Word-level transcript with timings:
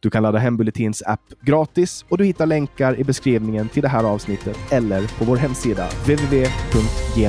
Du 0.00 0.10
kan 0.10 0.22
ladda 0.22 0.38
hem 0.38 0.56
Bulletins 0.56 1.02
app 1.06 1.32
gratis 1.40 2.04
och 2.08 2.18
du 2.18 2.24
hittar 2.24 2.46
länkar 2.46 3.00
i 3.00 3.04
beskrivningen 3.04 3.68
till 3.68 3.82
det 3.82 3.88
här 3.88 4.04
avsnittet 4.04 4.58
eller 4.70 5.18
på 5.18 5.24
vår 5.24 5.36
hemsida 5.36 5.88
www.genyx.se. 6.06 7.22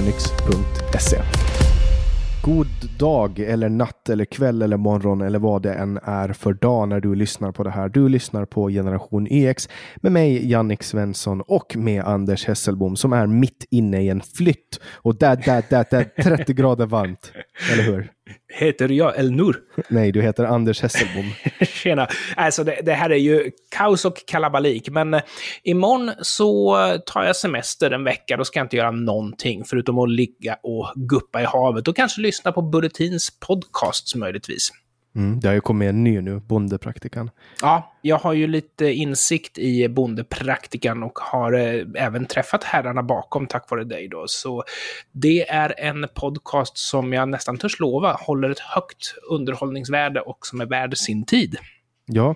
God 2.46 2.68
dag 3.00 3.40
eller 3.40 3.70
natt 3.70 4.10
eller 4.10 4.26
kväll 4.26 4.62
eller 4.62 4.78
morgon 4.78 5.22
eller 5.22 5.40
vad 5.40 5.62
det 5.62 5.74
än 5.74 6.00
är 6.04 6.34
för 6.34 6.54
dag 6.54 6.90
när 6.90 7.00
du 7.00 7.16
lyssnar 7.16 7.52
på 7.52 7.64
det 7.64 7.70
här. 7.70 7.90
Du 7.90 8.10
lyssnar 8.10 8.46
på 8.46 8.70
Generation 8.70 9.28
EX 9.30 9.70
med 9.96 10.12
mig 10.12 10.50
Jannik 10.52 10.84
Svensson 10.84 11.42
och 11.42 11.76
med 11.78 12.04
Anders 12.04 12.46
Hesselbom 12.46 12.96
som 12.96 13.14
är 13.14 13.28
mitt 13.28 13.66
inne 13.70 14.02
i 14.02 14.10
en 14.10 14.22
flytt 14.22 14.80
och 14.86 15.16
där, 15.16 15.36
där, 15.46 15.64
där, 15.70 15.86
där 15.90 16.04
30 16.24 16.54
grader 16.54 16.86
varmt. 16.86 17.32
Eller 17.72 17.84
hur? 17.84 18.12
Heter 18.54 18.90
jag 18.90 19.18
Elnur? 19.18 19.56
Nej, 19.90 20.12
du 20.12 20.22
heter 20.22 20.44
Anders 20.44 20.82
Hesselbom. 20.82 21.32
Tjena! 21.68 22.08
Alltså 22.36 22.64
det, 22.64 22.80
det, 22.84 22.94
här 22.94 23.10
är 23.10 23.16
ju 23.16 23.52
kaos 23.76 24.06
och 24.06 24.26
kalabalik, 24.28 24.90
men 24.90 25.14
eh, 25.14 25.22
imorgon 25.64 26.12
så 26.22 26.76
tar 27.06 27.24
jag 27.24 27.36
semester 27.36 27.92
en 27.92 28.04
vecka. 28.04 28.38
Då 28.38 28.46
ska 28.46 28.60
jag 28.60 28.66
inte 28.66 28.78
göra 28.78 28.92
någonting 28.92 29.64
förutom 29.66 30.00
att 30.00 30.10
ligga 30.10 30.58
och 30.64 30.94
guppa 30.96 31.42
i 31.42 31.46
havet 31.46 31.88
och 31.88 31.96
kanske 31.96 32.22
lyssna 32.22 32.52
på 32.52 32.62
Bulletins 32.62 33.40
podcasts 33.40 34.16
möjligtvis. 34.16 34.72
Mm, 35.16 35.40
det 35.40 35.48
har 35.48 35.56
ju 35.56 35.62
kommit 35.62 35.90
en 35.90 36.04
ny 36.04 36.22
nu, 36.22 36.40
Bondepraktikan. 36.40 37.30
Ja, 37.62 37.94
jag 38.02 38.18
har 38.18 38.34
ju 38.34 38.48
lite 38.48 38.86
insikt 38.86 39.58
i 39.58 39.90
Bondepraktikan 39.90 41.04
och 41.04 41.20
har 41.20 41.54
eh, 41.54 41.86
även 41.96 42.26
träffat 42.26 42.64
herrarna 42.64 43.04
bakom 43.04 43.48
tack 43.48 43.70
vare 43.70 43.84
dig 43.84 44.08
då. 44.08 44.24
Så 44.28 44.64
det 45.12 45.50
är 45.50 45.74
en 45.78 46.08
podcast 46.14 46.78
som 46.78 47.14
jag 47.14 47.30
nästan 47.30 47.58
törs 47.58 47.80
lova 47.80 48.14
håller 48.14 48.50
ett 48.50 48.60
högt 48.60 49.16
underhållningsvärde 49.30 50.22
och 50.22 50.48
som 50.48 50.62
är 50.62 50.66
värd 50.66 50.98
sin 50.98 51.26
tid. 51.26 51.58
Ja, 52.06 52.36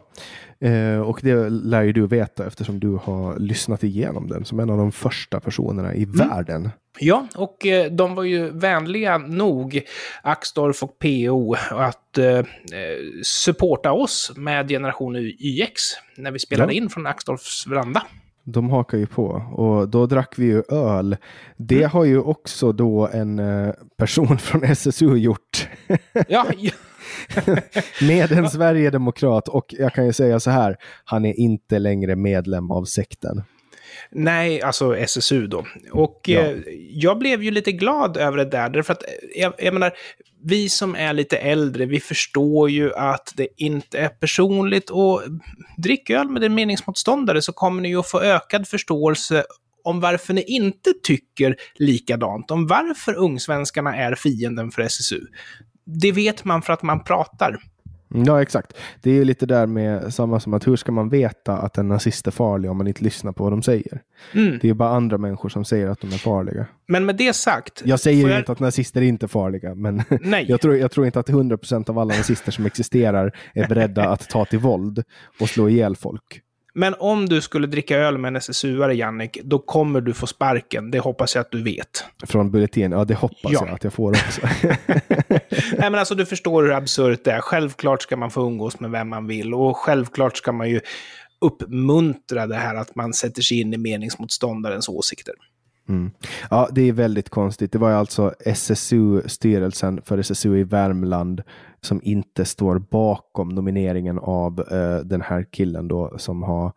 eh, 0.59 0.99
och 0.99 1.19
det 1.23 1.49
lär 1.49 1.83
ju 1.83 1.93
du 1.93 2.07
veta 2.07 2.47
eftersom 2.47 2.79
du 2.79 2.89
har 3.03 3.39
lyssnat 3.39 3.83
igenom 3.83 4.27
den 4.27 4.45
som 4.45 4.59
en 4.59 4.69
av 4.69 4.77
de 4.77 4.91
första 4.91 5.39
personerna 5.39 5.95
i 5.95 6.03
mm. 6.03 6.29
världen. 6.29 6.69
Ja, 6.99 7.27
och 7.35 7.65
eh, 7.65 7.91
de 7.91 8.15
var 8.15 8.23
ju 8.23 8.49
vänliga 8.49 9.17
nog, 9.17 9.81
Axdorf 10.21 10.83
och 10.83 10.99
PO, 10.99 11.55
att 11.71 12.17
eh, 12.17 12.45
supporta 13.23 13.91
oss 13.91 14.31
med 14.35 14.69
Generation 14.69 15.15
YX 15.15 15.81
när 16.17 16.31
vi 16.31 16.39
spelade 16.39 16.73
ja. 16.73 16.77
in 16.77 16.89
från 16.89 17.07
Axdorfs 17.07 17.67
veranda. 17.67 18.03
De 18.43 18.69
hakar 18.69 18.97
ju 18.97 19.07
på 19.07 19.25
och 19.53 19.89
då 19.89 20.05
drack 20.05 20.33
vi 20.37 20.45
ju 20.45 20.63
öl. 20.69 21.17
Det 21.57 21.77
mm. 21.77 21.89
har 21.89 22.05
ju 22.05 22.19
också 22.19 22.71
då 22.71 23.07
en 23.07 23.41
person 23.97 24.37
från 24.37 24.63
SSU 24.63 25.15
gjort. 25.15 25.67
ja, 26.27 26.45
ja. 26.57 26.71
med 28.01 28.31
en 28.31 28.49
Sverigedemokrat 28.49 29.47
och 29.47 29.65
jag 29.69 29.93
kan 29.93 30.05
ju 30.05 30.13
säga 30.13 30.39
så 30.39 30.51
här, 30.51 30.77
han 31.03 31.25
är 31.25 31.39
inte 31.39 31.79
längre 31.79 32.15
medlem 32.15 32.71
av 32.71 32.85
sekten. 32.85 33.43
Nej, 34.11 34.61
alltså 34.61 34.97
SSU 34.97 35.47
då. 35.47 35.65
Och 35.91 36.21
ja. 36.25 36.41
eh, 36.41 36.57
jag 36.89 37.17
blev 37.17 37.43
ju 37.43 37.51
lite 37.51 37.71
glad 37.71 38.17
över 38.17 38.37
det 38.37 38.45
där, 38.45 38.69
därför 38.69 38.93
att 38.93 39.03
eh, 39.03 39.41
jag, 39.41 39.53
jag 39.57 39.73
menar, 39.73 39.91
vi 40.43 40.69
som 40.69 40.95
är 40.95 41.13
lite 41.13 41.37
äldre, 41.37 41.85
vi 41.85 41.99
förstår 41.99 42.69
ju 42.69 42.93
att 42.93 43.33
det 43.35 43.47
inte 43.57 43.99
är 43.99 44.09
personligt 44.09 44.89
och 44.89 45.21
drick 45.77 46.09
öl 46.09 46.29
med 46.29 46.43
en 46.43 46.55
meningsmotståndare 46.55 47.41
så 47.41 47.53
kommer 47.53 47.81
ni 47.81 47.89
ju 47.89 47.99
att 47.99 48.09
få 48.09 48.21
ökad 48.21 48.67
förståelse 48.67 49.43
om 49.83 49.99
varför 49.99 50.33
ni 50.33 50.43
inte 50.43 50.93
tycker 51.03 51.55
likadant, 51.75 52.51
om 52.51 52.67
varför 52.67 53.13
ungsvenskarna 53.13 53.95
är 53.95 54.15
fienden 54.15 54.71
för 54.71 54.81
SSU 54.81 55.21
det 55.87 56.11
vet 56.11 56.45
man 56.45 56.61
för 56.61 56.73
att 56.73 56.83
man 56.83 57.03
pratar. 57.03 57.57
Ja, 58.09 58.41
exakt. 58.41 58.73
Det 59.01 59.09
är 59.09 59.13
ju 59.13 59.25
lite 59.25 59.45
där 59.45 59.67
med 59.67 60.13
samma 60.13 60.39
som 60.39 60.53
att 60.53 60.67
hur 60.67 60.75
ska 60.75 60.91
man 60.91 61.09
veta 61.09 61.57
att 61.57 61.77
en 61.77 61.87
nazist 61.87 62.27
är 62.27 62.31
farlig 62.31 62.71
om 62.71 62.77
man 62.77 62.87
inte 62.87 63.03
lyssnar 63.03 63.31
på 63.31 63.43
vad 63.43 63.53
de 63.53 63.63
säger? 63.63 64.01
Mm. 64.33 64.51
Det 64.51 64.63
är 64.63 64.67
ju 64.67 64.73
bara 64.73 64.89
andra 64.89 65.17
människor 65.17 65.49
som 65.49 65.65
säger 65.65 65.87
att 65.87 66.01
de 66.01 66.07
är 66.07 66.17
farliga. 66.17 66.65
Men 66.87 67.05
med 67.05 67.15
det 67.15 67.35
sagt. 67.35 67.81
Jag 67.85 67.99
säger 67.99 68.23
ju 68.23 68.29
jag... 68.29 68.39
inte 68.39 68.51
att 68.51 68.59
nazister 68.59 69.01
inte 69.01 69.25
är 69.25 69.27
farliga, 69.27 69.75
men 69.75 70.03
jag, 70.47 70.61
tror, 70.61 70.77
jag 70.77 70.91
tror 70.91 71.05
inte 71.05 71.19
att 71.19 71.29
100% 71.29 71.89
av 71.89 71.99
alla 71.99 72.15
nazister 72.15 72.51
som 72.51 72.65
existerar 72.65 73.35
är 73.53 73.67
beredda 73.67 74.09
att 74.09 74.29
ta 74.29 74.45
till 74.45 74.59
våld 74.59 75.03
och 75.39 75.49
slå 75.49 75.69
ihjäl 75.69 75.95
folk. 75.95 76.41
Men 76.73 76.95
om 76.99 77.25
du 77.25 77.41
skulle 77.41 77.67
dricka 77.67 77.97
öl 77.97 78.17
med 78.17 78.29
en 78.29 78.35
SSU-are, 78.35 78.91
Jannik, 78.91 79.37
då 79.43 79.59
kommer 79.59 80.01
du 80.01 80.13
få 80.13 80.27
sparken. 80.27 80.91
Det 80.91 80.99
hoppas 80.99 81.35
jag 81.35 81.41
att 81.41 81.51
du 81.51 81.63
vet. 81.63 82.05
Från 82.27 82.51
Bulletin? 82.51 82.91
Ja, 82.91 83.05
det 83.05 83.15
hoppas 83.15 83.51
ja. 83.51 83.63
jag 83.65 83.75
att 83.75 83.83
jag 83.83 83.93
får 83.93 84.11
också. 84.11 84.41
Nej, 85.77 85.91
men 85.91 85.95
alltså 85.95 86.15
du 86.15 86.25
förstår 86.25 86.63
hur 86.63 86.71
absurt 86.71 87.23
det 87.23 87.31
är. 87.31 87.41
Självklart 87.41 88.01
ska 88.01 88.17
man 88.17 88.31
få 88.31 88.47
umgås 88.47 88.79
med 88.79 88.91
vem 88.91 89.09
man 89.09 89.27
vill 89.27 89.53
och 89.53 89.77
självklart 89.77 90.37
ska 90.37 90.51
man 90.51 90.69
ju 90.69 90.81
uppmuntra 91.41 92.47
det 92.47 92.55
här 92.55 92.75
att 92.75 92.95
man 92.95 93.13
sätter 93.13 93.41
sig 93.41 93.59
in 93.59 93.73
i 93.73 93.77
meningsmotståndarens 93.77 94.89
åsikter. 94.89 95.33
Mm. 95.89 96.11
Ja, 96.49 96.69
det 96.71 96.81
är 96.81 96.93
väldigt 96.93 97.29
konstigt. 97.29 97.71
Det 97.71 97.77
var 97.77 97.91
alltså 97.91 98.33
SSU, 98.39 99.21
styrelsen 99.25 100.01
för 100.05 100.17
SSU 100.17 100.57
i 100.57 100.63
Värmland, 100.63 101.43
som 101.81 102.01
inte 102.03 102.45
står 102.45 102.79
bakom 102.79 103.49
nomineringen 103.49 104.19
av 104.19 104.59
uh, 104.59 104.97
den 105.05 105.21
här 105.21 105.45
killen 105.51 105.87
då 105.87 106.17
som 106.17 106.43
har 106.43 106.71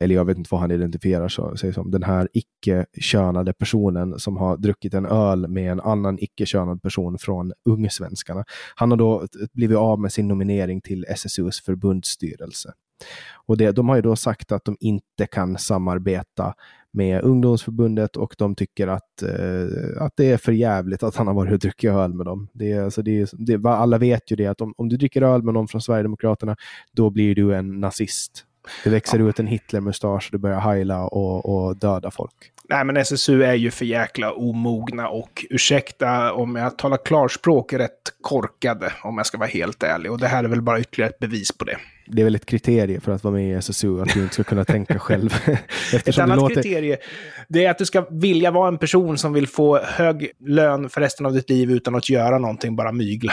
eller 0.00 0.14
jag 0.14 0.24
vet 0.24 0.38
inte 0.38 0.48
vad 0.50 0.60
han 0.60 0.70
identifierar 0.70 1.56
sig 1.56 1.72
som, 1.72 1.90
den 1.90 2.02
här 2.02 2.28
icke-könade 2.32 3.52
personen 3.52 4.18
som 4.18 4.36
har 4.36 4.56
druckit 4.56 4.94
en 4.94 5.06
öl 5.06 5.48
med 5.48 5.72
en 5.72 5.80
annan 5.80 6.18
icke-könad 6.20 6.82
person 6.82 7.18
från 7.18 7.52
Ungsvenskarna. 7.64 8.44
Han 8.76 8.90
har 8.90 8.98
då 8.98 9.26
blivit 9.52 9.78
av 9.78 10.00
med 10.00 10.12
sin 10.12 10.28
nominering 10.28 10.80
till 10.80 11.04
SSUs 11.08 11.60
förbundsstyrelse. 11.60 12.72
Och 13.46 13.56
det, 13.56 13.72
de 13.72 13.88
har 13.88 13.96
ju 13.96 14.02
då 14.02 14.16
sagt 14.16 14.52
att 14.52 14.64
de 14.64 14.76
inte 14.80 15.26
kan 15.26 15.58
samarbeta 15.58 16.54
med 16.92 17.22
ungdomsförbundet 17.22 18.16
och 18.16 18.34
de 18.38 18.54
tycker 18.54 18.88
att, 18.88 19.22
eh, 19.22 20.02
att 20.02 20.12
det 20.16 20.30
är 20.30 20.36
för 20.36 20.52
jävligt 20.52 21.02
att 21.02 21.16
han 21.16 21.26
har 21.26 21.34
varit 21.34 21.52
och 21.52 21.58
druckit 21.58 21.90
öl 21.90 22.14
med 22.14 22.26
dem. 22.26 22.48
Det 22.52 22.78
alltså 22.78 23.02
det 23.02 23.30
det, 23.32 23.68
alla 23.68 23.98
vet 23.98 24.30
ju 24.30 24.36
det 24.36 24.46
att 24.46 24.60
om, 24.60 24.74
om 24.76 24.88
du 24.88 24.96
dricker 24.96 25.22
öl 25.22 25.42
med 25.42 25.54
någon 25.54 25.68
från 25.68 25.80
Sverigedemokraterna, 25.80 26.56
då 26.92 27.10
blir 27.10 27.34
du 27.34 27.54
en 27.54 27.80
nazist. 27.80 28.46
Det 28.84 28.90
växer 28.90 29.18
ja. 29.18 29.28
ut 29.28 29.40
en 29.40 29.46
Hitlermustasch 29.46 30.26
och 30.26 30.32
du 30.32 30.38
börjar 30.38 30.60
heila 30.60 31.04
och, 31.04 31.66
och 31.66 31.76
döda 31.76 32.10
folk. 32.10 32.52
Nej, 32.68 32.84
men 32.84 32.96
SSU 32.96 33.42
är 33.44 33.54
ju 33.54 33.70
för 33.70 33.84
jäkla 33.84 34.32
omogna 34.32 35.08
och 35.08 35.46
ursäkta 35.50 36.32
om 36.32 36.56
jag 36.56 36.78
talar 36.78 36.96
klarspråk 37.04 37.72
rätt 37.72 38.12
korkade, 38.20 38.92
om 39.02 39.16
jag 39.16 39.26
ska 39.26 39.38
vara 39.38 39.48
helt 39.48 39.82
ärlig. 39.82 40.12
Och 40.12 40.18
det 40.18 40.28
här 40.28 40.44
är 40.44 40.48
väl 40.48 40.62
bara 40.62 40.80
ytterligare 40.80 41.10
ett 41.10 41.18
bevis 41.18 41.52
på 41.52 41.64
det 41.64 41.76
det 42.06 42.22
är 42.22 42.24
väl 42.24 42.34
ett 42.34 42.46
kriterie 42.46 43.00
för 43.00 43.12
att 43.12 43.24
vara 43.24 43.34
med 43.34 43.50
i 43.50 43.52
SSU, 43.52 44.00
att 44.00 44.14
du 44.14 44.22
inte 44.22 44.34
ska 44.34 44.44
kunna 44.44 44.64
tänka 44.64 44.98
själv. 44.98 45.34
ett 45.92 46.18
annat 46.18 46.36
låter... 46.36 46.54
kriterie, 46.54 46.96
det 47.48 47.64
är 47.64 47.70
att 47.70 47.78
du 47.78 47.86
ska 47.86 48.06
vilja 48.10 48.50
vara 48.50 48.68
en 48.68 48.78
person 48.78 49.18
som 49.18 49.32
vill 49.32 49.46
få 49.46 49.78
hög 49.78 50.30
lön 50.38 50.88
för 50.88 51.00
resten 51.00 51.26
av 51.26 51.32
ditt 51.32 51.50
liv 51.50 51.70
utan 51.70 51.94
att 51.94 52.10
göra 52.10 52.38
någonting, 52.38 52.76
bara 52.76 52.92
mygla. 52.92 53.32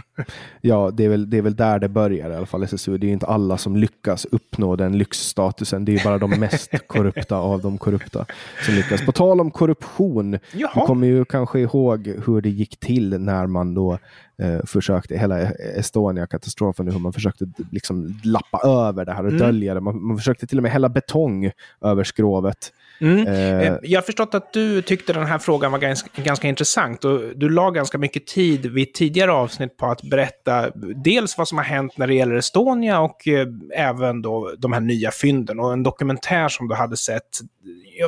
ja, 0.60 0.90
det 0.90 1.04
är, 1.04 1.08
väl, 1.08 1.30
det 1.30 1.38
är 1.38 1.42
väl 1.42 1.56
där 1.56 1.78
det 1.78 1.88
börjar 1.88 2.30
i 2.30 2.34
alla 2.34 2.46
fall, 2.46 2.62
SSU. 2.62 2.98
Det 2.98 3.06
är 3.06 3.12
inte 3.12 3.26
alla 3.26 3.58
som 3.58 3.76
lyckas 3.76 4.24
uppnå 4.24 4.76
den 4.76 4.98
lyxstatusen. 4.98 5.84
Det 5.84 5.94
är 5.94 6.04
bara 6.04 6.18
de 6.18 6.30
mest 6.30 6.70
korrupta 6.86 7.36
av 7.36 7.62
de 7.62 7.78
korrupta 7.78 8.26
som 8.66 8.74
lyckas. 8.74 9.04
På 9.06 9.12
tal 9.12 9.40
om 9.40 9.50
korruption, 9.50 10.38
Jaha. 10.52 10.70
du 10.74 10.80
kommer 10.80 11.06
ju 11.06 11.24
kanske 11.24 11.60
ihåg 11.60 12.06
hur 12.26 12.40
det 12.40 12.50
gick 12.50 12.80
till 12.80 13.20
när 13.20 13.46
man 13.46 13.74
då 13.74 13.98
eh, 14.40 14.60
försökte, 14.66 15.18
hela 15.18 15.40
Estonia-katastrofen, 15.50 16.92
hur 16.92 16.98
man 16.98 17.12
försökte 17.12 17.46
liksom 17.70 18.20
lappa 18.24 18.60
över 18.64 19.04
det 19.04 19.12
här 19.12 19.22
och 19.24 19.32
mm. 19.32 19.40
dölja 19.40 19.74
det. 19.74 19.80
Man, 19.80 20.02
man 20.02 20.16
försökte 20.16 20.46
till 20.46 20.58
och 20.58 20.62
med 20.62 20.72
hälla 20.72 20.88
betong 20.88 21.50
över 21.80 22.04
skrovet. 22.04 22.72
Mm. 23.00 23.26
Eh, 23.26 23.60
eh, 23.60 23.76
jag 23.82 24.00
har 24.00 24.04
förstått 24.04 24.34
att 24.34 24.52
du 24.52 24.82
tyckte 24.82 25.12
den 25.12 25.26
här 25.26 25.38
frågan 25.38 25.72
var 25.72 25.78
ganska, 25.78 26.22
ganska 26.22 26.48
intressant 26.48 27.04
och 27.04 27.20
du 27.36 27.48
la 27.48 27.70
ganska 27.70 27.98
mycket 27.98 28.26
tid 28.26 28.66
vid 28.66 28.94
tidigare 28.94 29.32
avsnitt 29.32 29.76
på 29.76 29.86
att 29.86 30.02
berätta 30.02 30.70
dels 31.04 31.38
vad 31.38 31.48
som 31.48 31.58
har 31.58 31.64
hänt 31.64 31.98
när 31.98 32.06
det 32.06 32.14
gäller 32.14 32.34
Estonia 32.34 33.00
och 33.00 33.28
eh, 33.28 33.46
även 33.76 34.22
då 34.22 34.54
de 34.58 34.72
här 34.72 34.80
nya 34.80 35.10
fynden 35.10 35.60
och 35.60 35.72
en 35.72 35.82
dokumentär 35.82 36.48
som 36.48 36.68
du 36.68 36.74
hade 36.74 36.96
sett 36.96 37.40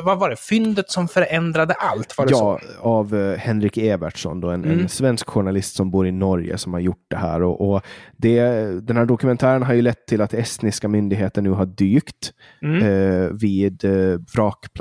vad 0.03 0.19
var 0.19 0.29
det, 0.29 0.35
fyndet 0.35 0.91
som 0.91 1.07
förändrade 1.07 1.73
allt? 1.73 2.17
Var 2.17 2.25
det 2.25 2.31
ja, 2.31 2.59
så? 2.61 2.81
av 2.81 3.35
Henrik 3.35 3.77
Evertsson, 3.77 4.41
då, 4.41 4.49
en, 4.49 4.65
mm. 4.65 4.79
en, 4.79 4.89
svensk 4.89 5.29
journalist 5.29 5.75
som 5.75 5.91
bor 5.91 6.07
i 6.07 6.11
Norge 6.11 6.57
som 6.57 6.73
har 6.73 6.79
gjort 6.79 7.05
det 7.07 7.17
här. 7.17 7.43
Och, 7.43 7.69
och 7.69 7.81
det, 8.17 8.41
den 8.81 8.97
här 8.97 9.05
dokumentären 9.05 9.63
har 9.63 9.73
ju 9.73 9.81
lett 9.81 10.07
till 10.07 10.21
att 10.21 10.33
estniska 10.33 10.87
myndigheter 10.87 11.41
nu 11.41 11.49
har 11.49 11.65
dykt 11.65 12.31
mm. 12.61 12.83
uh, 12.83 13.31
vid 13.31 13.85
uh, 13.85 14.19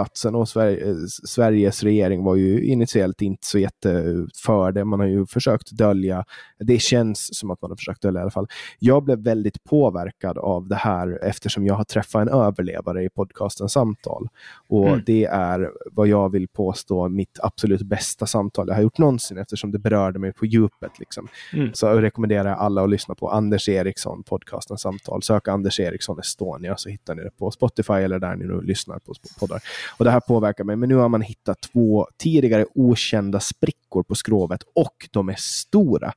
vrakplatsen 0.02 0.34
och 0.34 0.48
Sverige, 0.48 0.94
Sveriges 1.08 1.82
regering 1.82 2.24
var 2.24 2.36
ju 2.36 2.64
initiellt 2.64 3.22
inte 3.22 3.46
så 3.46 3.58
jätte 3.58 4.26
för 4.44 4.72
det. 4.72 4.84
Man 4.84 5.00
har 5.00 5.06
ju 5.06 5.26
försökt 5.26 5.70
dölja, 5.70 6.24
det 6.58 6.78
känns 6.78 7.38
som 7.38 7.50
att 7.50 7.62
man 7.62 7.70
har 7.70 7.76
försökt 7.76 8.02
dölja 8.02 8.20
i 8.20 8.22
alla 8.22 8.30
fall. 8.30 8.48
Jag 8.78 9.04
blev 9.04 9.18
väldigt 9.18 9.64
påverkad 9.64 10.38
av 10.38 10.68
det 10.68 10.76
här 10.76 11.18
eftersom 11.22 11.66
jag 11.66 11.74
har 11.74 11.84
träffat 11.84 12.22
en 12.22 12.28
överlevare 12.28 13.04
i 13.04 13.08
podcasten 13.08 13.68
Samtal. 13.68 14.28
Och 14.68 14.88
mm. 14.88 15.02
det 15.06 15.24
är 15.24 15.70
vad 15.92 16.08
jag 16.08 16.32
vill 16.32 16.48
påstå 16.48 17.08
mitt 17.08 17.38
absolut 17.42 17.82
bästa 17.82 18.26
samtal 18.26 18.68
jag 18.68 18.74
har 18.74 18.82
gjort 18.82 18.98
någonsin 18.98 19.38
eftersom 19.38 19.72
det 19.72 19.78
berörde 19.78 20.18
mig 20.18 20.32
på 20.32 20.46
djupet. 20.46 20.98
Liksom. 20.98 21.28
Mm. 21.52 21.70
Så 21.74 21.86
jag 21.86 22.02
rekommenderar 22.02 22.54
alla 22.54 22.82
att 22.82 22.90
lyssna 22.90 23.14
på 23.14 23.28
Anders 23.28 23.68
Eriksson, 23.68 24.22
podcasten 24.22 24.78
Samtal. 24.78 25.22
Sök 25.22 25.48
Anders 25.48 25.80
Eriksson 25.80 26.18
Estonia 26.18 26.76
så 26.76 26.88
hittar 26.88 27.14
ni 27.14 27.22
det 27.22 27.30
på 27.38 27.50
Spotify 27.50 27.92
eller 27.92 28.18
där 28.18 28.36
ni 28.36 28.44
nu 28.44 28.60
lyssnar 28.60 28.98
på 28.98 29.12
poddar. 29.40 29.62
Och 29.96 30.04
det 30.04 30.10
här 30.10 30.20
påverkar 30.20 30.64
mig, 30.64 30.76
men 30.76 30.88
nu 30.88 30.94
har 30.94 31.08
man 31.08 31.22
hittat 31.22 31.60
två 31.72 32.06
tidigare 32.18 32.66
okända 32.74 33.40
sprickor 33.40 34.02
på 34.02 34.14
skrovet 34.14 34.62
och 34.74 35.08
de 35.10 35.28
är 35.28 35.36
stora. 35.38 36.12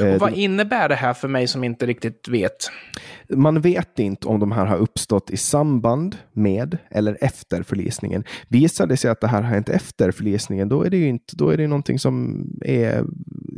Och 0.00 0.06
eh, 0.06 0.20
vad 0.20 0.34
innebär 0.34 0.88
det 0.88 0.94
här 0.94 1.14
för 1.14 1.28
mig 1.28 1.46
som 1.46 1.64
inte 1.64 1.86
riktigt 1.86 2.28
vet? 2.28 2.70
Man 3.28 3.60
vet 3.60 3.98
inte 3.98 4.28
om 4.28 4.40
de 4.40 4.52
här 4.52 4.66
har 4.66 4.76
uppstått 4.76 5.30
i 5.30 5.36
samband 5.36 6.16
med 6.32 6.78
eller 6.90 7.18
efter 7.20 7.62
förlisningen. 7.62 8.24
Visar 8.48 8.86
det 8.86 8.96
sig 8.96 9.10
att 9.10 9.20
det 9.20 9.28
här 9.28 9.42
har 9.42 9.50
hänt 9.50 9.68
efter 9.68 10.10
förlisningen, 10.10 10.68
då 10.68 10.82
är 10.82 10.90
det 10.90 10.96
ju 10.96 11.08
inte, 11.08 11.36
då 11.36 11.50
är 11.50 11.56
det 11.56 11.66
någonting 11.66 11.98
som 11.98 12.46
är 12.64 13.04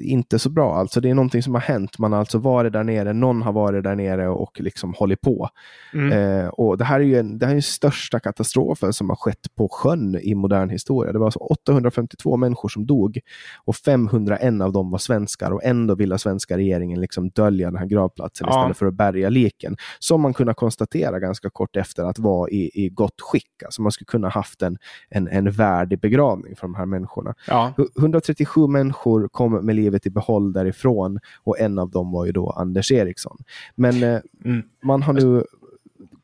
inte 0.00 0.38
så 0.38 0.50
bra. 0.50 0.76
Alltså 0.76 1.00
det 1.00 1.10
är 1.10 1.14
någonting 1.14 1.42
som 1.42 1.54
har 1.54 1.60
hänt. 1.60 1.98
Man 1.98 2.12
har 2.12 2.18
alltså 2.18 2.38
varit 2.38 2.72
där 2.72 2.84
nere, 2.84 3.12
någon 3.12 3.42
har 3.42 3.52
varit 3.52 3.84
där 3.84 3.94
nere 3.94 4.28
och 4.28 4.60
liksom 4.60 4.94
hållit 4.94 5.20
på. 5.20 5.48
Mm. 5.94 6.12
Eh, 6.12 6.48
och 6.48 6.78
det 6.78 6.84
här 6.84 7.00
är 7.00 7.04
ju 7.04 7.18
en, 7.18 7.38
det 7.38 7.46
här 7.46 7.52
är 7.52 7.54
den 7.54 7.62
största 7.62 8.20
katastrofen 8.20 8.92
som 8.92 9.08
har 9.08 9.16
skett 9.16 9.54
på 9.54 9.61
sjön 9.68 10.20
i 10.22 10.34
modern 10.34 10.70
historia. 10.70 11.12
Det 11.12 11.18
var 11.18 11.26
alltså 11.26 11.38
852 11.38 12.36
människor 12.36 12.68
som 12.68 12.86
dog 12.86 13.20
och 13.64 13.76
501 13.76 14.60
av 14.62 14.72
dem 14.72 14.90
var 14.90 14.98
svenskar 14.98 15.50
och 15.50 15.64
ändå 15.64 15.94
ville 15.94 16.18
svenska 16.18 16.56
regeringen 16.56 17.00
liksom 17.00 17.30
dölja 17.30 17.70
den 17.70 17.78
här 17.78 17.86
gravplatsen 17.86 18.46
ja. 18.50 18.60
istället 18.60 18.76
för 18.76 18.86
att 18.86 18.94
bärga 18.94 19.28
liken. 19.28 19.76
Som 19.98 20.20
man 20.20 20.34
kunde 20.34 20.54
konstatera 20.54 21.18
ganska 21.18 21.50
kort 21.50 21.76
efter 21.76 22.04
att 22.04 22.18
vara 22.18 22.50
i, 22.50 22.70
i 22.74 22.88
gott 22.88 23.20
skick. 23.20 23.62
Alltså 23.64 23.82
man 23.82 23.92
skulle 23.92 24.06
kunna 24.06 24.28
haft 24.28 24.62
en, 24.62 24.78
en, 25.08 25.28
en 25.28 25.50
värdig 25.50 26.00
begravning 26.00 26.56
för 26.56 26.62
de 26.62 26.74
här 26.74 26.86
människorna. 26.86 27.34
Ja. 27.46 27.74
137 27.98 28.66
människor 28.66 29.28
kom 29.28 29.66
med 29.66 29.76
livet 29.76 30.06
i 30.06 30.10
behåll 30.10 30.52
därifrån 30.52 31.18
och 31.44 31.60
en 31.60 31.78
av 31.78 31.90
dem 31.90 32.12
var 32.12 32.26
ju 32.26 32.32
då 32.32 32.50
Anders 32.50 32.92
Eriksson. 32.92 33.38
Men 33.74 34.02
eh, 34.02 34.20
mm. 34.44 34.62
man 34.82 35.02
har 35.02 35.12
nu 35.12 35.44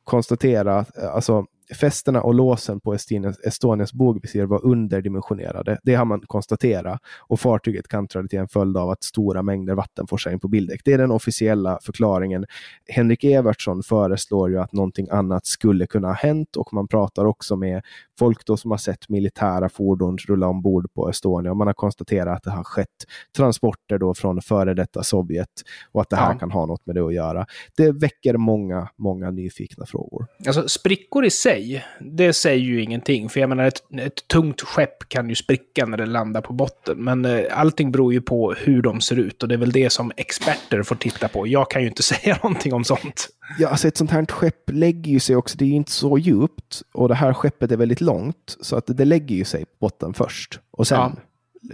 konstaterat, 0.05 0.99
alltså 0.99 1.47
fästena 1.75 2.23
och 2.23 2.35
låsen 2.35 2.81
på 2.81 2.95
Estonias, 2.95 3.41
Estonias 3.41 3.93
bågvisir 3.93 4.45
var 4.45 4.65
underdimensionerade. 4.65 5.79
Det 5.83 5.95
har 5.95 6.05
man 6.05 6.21
konstaterat 6.21 7.01
och 7.29 7.41
fartyget 7.41 7.89
kantrade 7.89 8.29
till 8.29 8.39
en 8.39 8.49
följd 8.49 8.77
av 8.77 8.91
att 8.91 9.05
stora 9.05 9.43
mängder 9.43 9.75
vatten 9.75 10.07
forsade 10.07 10.35
in 10.35 10.41
på 10.41 10.49
bildäck. 10.49 10.81
Det 10.85 10.93
är 10.93 10.99
den 10.99 11.11
officiella 11.11 11.79
förklaringen. 11.83 12.47
Henrik 12.89 13.25
Evertsson 13.25 13.83
föreslår 13.83 14.51
ju 14.51 14.59
att 14.59 14.73
någonting 14.73 15.09
annat 15.11 15.47
skulle 15.47 15.87
kunna 15.87 16.09
ha 16.09 16.15
hänt 16.15 16.57
och 16.57 16.73
man 16.73 16.89
pratar 16.89 17.25
också 17.25 17.57
med 17.57 17.83
folk 18.19 18.47
då 18.47 18.57
som 18.57 18.71
har 18.71 18.79
sett 18.79 19.09
militära 19.09 19.69
fordon 19.69 20.19
rulla 20.19 20.49
ombord 20.49 20.93
på 20.93 21.11
Estonia 21.11 21.51
och 21.51 21.57
man 21.57 21.67
har 21.67 21.75
konstaterat 21.75 22.37
att 22.37 22.43
det 22.43 22.51
har 22.51 22.65
skett 22.65 22.89
transporter 23.37 23.99
då 23.99 24.15
från 24.15 24.43
före 24.43 24.75
detta 24.75 25.03
Sovjet 25.03 25.49
och 25.93 26.01
att 26.01 26.11
det 26.11 26.17
här 26.17 26.33
ja. 26.33 26.39
kan 26.39 26.51
ha 26.51 26.67
något 26.67 26.87
med 26.87 26.95
det 26.95 27.07
att 27.07 27.15
göra. 27.15 27.47
Det 27.77 27.93
väcker 27.93 28.37
många, 28.37 28.89
många 28.97 29.31
nyfikna 29.31 29.87
frågor. 29.87 30.27
Alltså 30.47 30.69
sprickor 30.69 31.25
i 31.25 31.31
sig 31.31 31.58
sig, 31.59 31.85
det 32.01 32.33
säger 32.33 32.65
ju 32.65 32.83
ingenting. 32.83 33.29
För 33.29 33.41
jag 33.41 33.49
menar, 33.49 33.65
ett, 33.65 33.83
ett 34.01 34.29
tungt 34.29 34.61
skepp 34.61 35.09
kan 35.09 35.29
ju 35.29 35.35
spricka 35.35 35.87
när 35.87 35.97
det 35.97 36.07
landar 36.07 36.41
på 36.41 36.53
botten. 36.53 37.05
Men 37.05 37.25
eh, 37.25 37.45
allting 37.53 37.93
beror 37.93 38.13
ju 38.13 38.21
på 38.21 38.53
hur 38.53 38.83
de 38.83 39.01
ser 39.01 39.19
ut. 39.19 39.43
Och 39.43 39.49
det 39.49 39.55
är 39.55 39.59
väl 39.59 39.73
det 39.73 39.91
som 39.91 40.13
experter 40.17 40.83
får 40.83 40.95
titta 40.97 41.29
på. 41.29 41.47
Jag 41.47 41.71
kan 41.71 41.83
ju 41.83 41.89
inte 41.89 42.03
säga 42.13 42.39
någonting 42.43 42.75
om 42.75 42.85
sånt. 42.85 43.29
Ja, 43.59 43.69
alltså 43.69 43.89
ett 43.89 43.97
sånt 43.97 44.11
här 44.11 44.27
skepp 44.27 44.71
lägger 44.71 45.13
ju 45.13 45.21
sig 45.21 45.37
också, 45.37 45.57
det 45.59 45.65
är 45.65 45.69
ju 45.69 45.75
inte 45.75 45.93
så 45.93 46.19
djupt. 46.19 46.83
Och 46.93 47.09
det 47.09 47.15
här 47.15 47.33
skeppet 47.33 47.73
är 47.73 47.77
väldigt 47.77 48.01
långt. 48.01 48.57
Så 48.61 48.77
att 48.77 48.85
det 48.87 49.05
lägger 49.05 49.37
ju 49.37 49.45
sig 49.45 49.65
på 49.65 49.71
botten 49.81 50.15
först. 50.15 50.61
Och 50.71 50.87
sen 50.87 50.99
ja. 50.99 51.13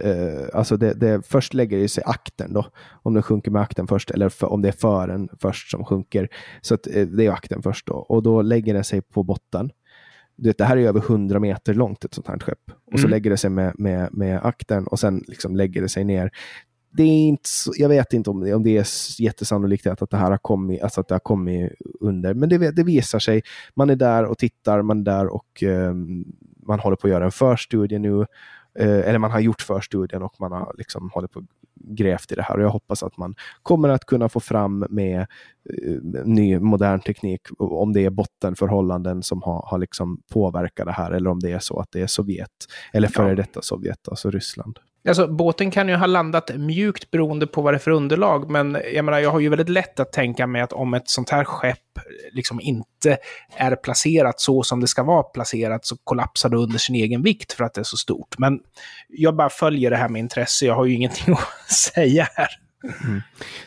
Uh, 0.05 0.49
alltså 0.53 0.77
det, 0.77 0.93
det, 0.93 1.27
först 1.27 1.53
lägger 1.53 1.77
det 1.77 1.87
sig 1.87 2.03
akten 2.07 2.53
då, 2.53 2.65
om 3.03 3.13
den 3.13 3.23
sjunker 3.23 3.51
med 3.51 3.61
akten 3.61 3.87
först, 3.87 4.11
eller 4.11 4.29
för, 4.29 4.47
om 4.47 4.61
det 4.61 4.67
är 4.67 4.71
fören 4.71 5.29
först 5.39 5.71
som 5.71 5.85
sjunker. 5.85 6.29
Så 6.61 6.73
att, 6.73 6.87
uh, 6.87 7.07
det 7.07 7.25
är 7.25 7.31
akten 7.31 7.61
först 7.61 7.87
då, 7.87 7.93
och 7.93 8.23
då 8.23 8.41
lägger 8.41 8.73
den 8.73 8.83
sig 8.83 9.01
på 9.01 9.23
botten. 9.23 9.71
Det, 10.37 10.57
det 10.57 10.63
här 10.63 10.77
är 10.77 10.87
över 10.87 10.99
100 10.99 11.39
meter 11.39 11.73
långt, 11.73 12.05
ett 12.05 12.13
sånt 12.13 12.27
här 12.27 12.39
skepp. 12.39 12.71
Och 12.85 12.93
mm. 12.93 13.01
så 13.01 13.07
lägger 13.07 13.29
det 13.29 13.37
sig 13.37 13.49
med, 13.49 13.73
med, 13.79 14.09
med 14.13 14.39
akten 14.43 14.87
och 14.87 14.99
sen 14.99 15.23
liksom 15.27 15.55
lägger 15.55 15.81
det 15.81 15.89
sig 15.89 16.03
ner. 16.03 16.31
Det 16.91 17.03
är 17.03 17.27
inte 17.27 17.49
så, 17.49 17.71
jag 17.75 17.89
vet 17.89 18.13
inte 18.13 18.29
om, 18.29 18.53
om 18.53 18.63
det 18.63 18.77
är 18.77 18.87
jättesannolikt 19.21 19.87
att 19.87 20.09
det 20.09 20.17
här 20.17 20.31
har 20.31 20.37
kommit, 20.37 20.81
alltså 20.81 21.01
att 21.01 21.07
det 21.07 21.15
har 21.15 21.19
kommit 21.19 21.71
under, 21.99 22.33
men 22.33 22.49
det, 22.49 22.71
det 22.71 22.83
visar 22.83 23.19
sig. 23.19 23.41
Man 23.75 23.89
är 23.89 23.95
där 23.95 24.25
och 24.25 24.37
tittar, 24.37 24.81
man 24.81 24.99
är 24.99 25.03
där 25.03 25.27
och 25.27 25.63
um, 25.63 26.25
man 26.67 26.79
håller 26.79 26.95
på 26.95 27.07
att 27.07 27.11
göra 27.11 27.25
en 27.25 27.31
förstudie 27.31 27.99
nu 27.99 28.19
Eh, 28.19 28.25
eller 28.79 29.17
man 29.17 29.31
har 29.31 29.39
gjort 29.39 29.61
förstudien 29.61 30.23
och 30.23 30.35
man 30.39 30.51
har 30.51 30.75
liksom 30.77 31.09
hållit 31.13 31.31
på 31.31 31.43
grävt 31.75 32.31
i 32.31 32.35
det 32.35 32.41
här. 32.41 32.55
Och 32.55 32.63
jag 32.63 32.69
hoppas 32.69 33.03
att 33.03 33.17
man 33.17 33.35
kommer 33.63 33.89
att 33.89 34.05
kunna 34.05 34.29
få 34.29 34.39
fram 34.39 34.85
med 34.89 35.19
eh, 35.19 36.25
ny 36.25 36.59
modern 36.59 36.99
teknik, 36.99 37.41
om 37.57 37.93
det 37.93 38.05
är 38.05 38.09
bottenförhållanden 38.09 39.23
som 39.23 39.41
har, 39.41 39.65
har 39.67 39.77
liksom 39.77 40.21
påverkat 40.31 40.85
det 40.85 40.91
här, 40.91 41.11
eller 41.11 41.29
om 41.29 41.39
det 41.39 41.51
är 41.51 41.59
så 41.59 41.79
att 41.79 41.91
det 41.91 42.01
är 42.01 42.07
Sovjet, 42.07 42.49
eller 42.93 43.07
före 43.07 43.35
detta 43.35 43.61
Sovjet, 43.61 44.09
alltså 44.09 44.31
Ryssland. 44.31 44.79
Alltså, 45.07 45.27
båten 45.27 45.71
kan 45.71 45.89
ju 45.89 45.95
ha 45.95 46.05
landat 46.05 46.51
mjukt 46.55 47.11
beroende 47.11 47.47
på 47.47 47.61
vad 47.61 47.73
det 47.73 47.77
är 47.77 47.79
för 47.79 47.91
underlag, 47.91 48.49
men 48.49 48.77
jag 48.93 49.05
menar, 49.05 49.19
jag 49.19 49.31
har 49.31 49.39
ju 49.39 49.49
väldigt 49.49 49.69
lätt 49.69 49.99
att 49.99 50.11
tänka 50.11 50.47
mig 50.47 50.61
att 50.61 50.73
om 50.73 50.93
ett 50.93 51.09
sånt 51.09 51.29
här 51.29 51.43
skepp 51.43 51.79
liksom 52.31 52.61
inte 52.61 53.17
är 53.55 53.75
placerat 53.75 54.39
så 54.39 54.63
som 54.63 54.81
det 54.81 54.87
ska 54.87 55.03
vara 55.03 55.23
placerat 55.23 55.85
så 55.85 55.97
kollapsar 56.03 56.49
det 56.49 56.57
under 56.57 56.77
sin 56.77 56.95
egen 56.95 57.21
vikt 57.21 57.53
för 57.53 57.63
att 57.63 57.73
det 57.73 57.81
är 57.81 57.83
så 57.83 57.97
stort. 57.97 58.37
Men 58.37 58.59
jag 59.07 59.35
bara 59.35 59.49
följer 59.49 59.89
det 59.89 59.97
här 59.97 60.09
med 60.09 60.19
intresse, 60.19 60.65
jag 60.65 60.75
har 60.75 60.85
ju 60.85 60.93
ingenting 60.93 61.33
att 61.67 61.71
säga 61.71 62.27
här. 62.33 62.64
Mm. 63.03 63.21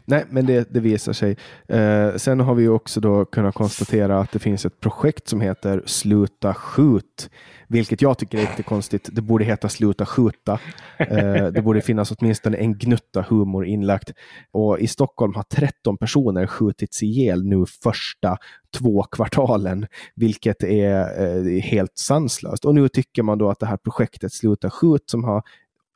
Nej, 0.05 0.25
men 0.31 0.47
det, 0.47 0.75
det 0.75 0.81
visar 0.81 1.13
sig. 1.13 1.37
Eh, 1.69 2.15
sen 2.17 2.41
har 2.41 2.55
vi 2.55 2.69
också 2.69 3.01
då 3.01 3.25
kunnat 3.25 3.55
konstatera 3.55 4.21
att 4.21 4.33
det 4.33 4.39
finns 4.39 4.67
ett 4.67 4.81
projekt 4.81 5.29
som 5.29 5.41
heter 5.41 5.83
Sluta 5.87 6.55
skjut 6.55 7.31
vilket 7.69 8.03
jag 8.03 8.19
tycker 8.19 8.39
är 8.39 8.43
lite 8.43 8.63
konstigt. 8.63 9.09
Det 9.13 9.23
borde 9.23 9.45
heta 9.45 9.69
Sluta 9.69 10.07
skjuta. 10.07 10.59
Eh, 10.99 11.47
det 11.47 11.63
borde 11.65 11.81
finnas 11.81 12.13
åtminstone 12.13 12.57
en 12.57 12.79
gnutta 12.79 13.25
humor 13.29 13.67
inlagt. 13.67 14.13
Och 14.51 14.79
i 14.79 14.87
Stockholm 14.87 15.35
har 15.35 15.43
13 15.43 15.97
personer 15.97 16.47
skjutits 16.47 17.03
ihjäl 17.03 17.45
nu 17.45 17.65
första 17.83 18.37
två 18.79 19.03
kvartalen, 19.03 19.87
vilket 20.17 20.63
är 20.65 21.23
eh, 21.23 21.63
helt 21.63 21.99
sanslöst. 21.99 22.65
Och 22.65 22.75
nu 22.75 22.89
tycker 22.89 23.23
man 23.23 23.39
då 23.39 23.51
att 23.51 23.61
det 23.61 23.67
här 23.67 23.77
projektet 23.77 24.33
Sluta 24.33 24.71
skjut 24.71 25.11
som 25.11 25.25
har 25.25 25.43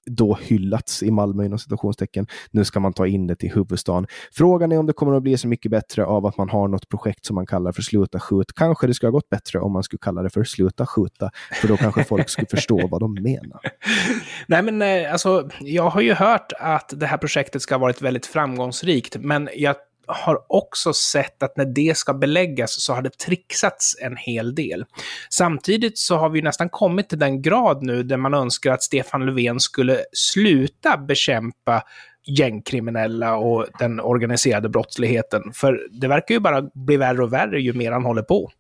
då 0.06 0.38
hyllats 0.42 1.02
i 1.02 1.11
Malmö 1.11 1.44
inom 1.44 1.59
citationstecken. 1.59 2.26
Nu 2.50 2.64
ska 2.64 2.80
man 2.80 2.92
ta 2.92 3.06
in 3.06 3.26
det 3.26 3.37
till 3.37 3.50
huvudstaden. 3.52 4.06
Frågan 4.32 4.73
är 4.73 4.78
om 4.78 4.87
det 4.87 4.92
kommer 4.92 5.16
att 5.16 5.23
bli 5.23 5.38
så 5.38 5.49
mycket 5.49 5.71
bättre 5.71 6.04
av 6.04 6.26
att 6.26 6.37
man 6.37 6.49
har 6.49 6.68
något 6.68 6.88
projekt 6.88 7.26
som 7.26 7.35
man 7.35 7.47
kallar 7.47 7.73
för 7.73 7.82
Sluta 7.82 8.21
skjut. 8.21 8.52
Kanske 8.54 8.87
det 8.87 8.94
skulle 8.94 9.09
ha 9.09 9.12
gått 9.12 9.28
bättre 9.28 9.61
om 9.61 9.73
man 9.73 9.82
skulle 9.82 9.99
kalla 10.02 10.23
det 10.23 10.30
för 10.30 10.44
Sluta 10.44 10.87
skjuta, 10.87 11.30
för 11.61 11.68
då 11.68 11.76
kanske 11.76 12.04
folk 12.04 12.28
skulle 12.28 12.47
förstå 12.47 12.88
vad 12.88 13.00
de 13.00 13.14
menar. 13.14 13.61
Nej, 14.47 14.62
men 14.62 14.82
eh, 14.82 15.12
alltså, 15.12 15.49
jag 15.61 15.90
har 15.90 16.00
ju 16.00 16.12
hört 16.12 16.52
att 16.59 16.92
det 16.97 17.06
här 17.06 17.18
projektet 17.18 17.62
ska 17.62 17.75
ha 17.75 17.80
varit 17.80 18.02
väldigt 18.02 18.26
framgångsrikt, 18.26 19.16
men 19.21 19.49
jag 19.56 19.76
har 20.06 20.38
också 20.49 20.92
sett 20.92 21.42
att 21.42 21.56
när 21.56 21.64
det 21.64 21.97
ska 21.97 22.14
beläggas 22.14 22.82
så 22.82 22.92
har 22.92 23.02
det 23.02 23.18
trixats 23.18 23.97
en 24.00 24.16
hel 24.16 24.54
del. 24.54 24.85
Samtidigt 25.30 25.99
så 25.99 26.16
har 26.16 26.28
vi 26.28 26.42
nästan 26.42 26.68
kommit 26.68 27.09
till 27.09 27.18
den 27.18 27.42
grad 27.42 27.82
nu 27.82 28.02
där 28.02 28.16
man 28.16 28.35
önskar 28.35 28.73
att 28.73 28.82
Stefan 28.82 29.26
Löfven 29.26 29.61
skulle 29.61 29.99
sluta 30.12 30.97
bekämpa 30.97 31.82
gängkriminella 32.26 33.37
och 33.37 33.66
den 33.78 34.00
organiserade 34.00 34.68
brottsligheten. 34.68 35.42
För 35.54 35.88
det 35.90 36.09
verkar 36.09 36.35
ju 36.35 36.40
bara 36.40 36.62
bli 36.62 36.97
värre 36.97 37.23
och 37.23 37.32
värre 37.32 37.61
ju 37.61 37.73
mer 37.73 37.92
han 37.92 38.04
håller 38.04 38.23
på. 38.23 38.50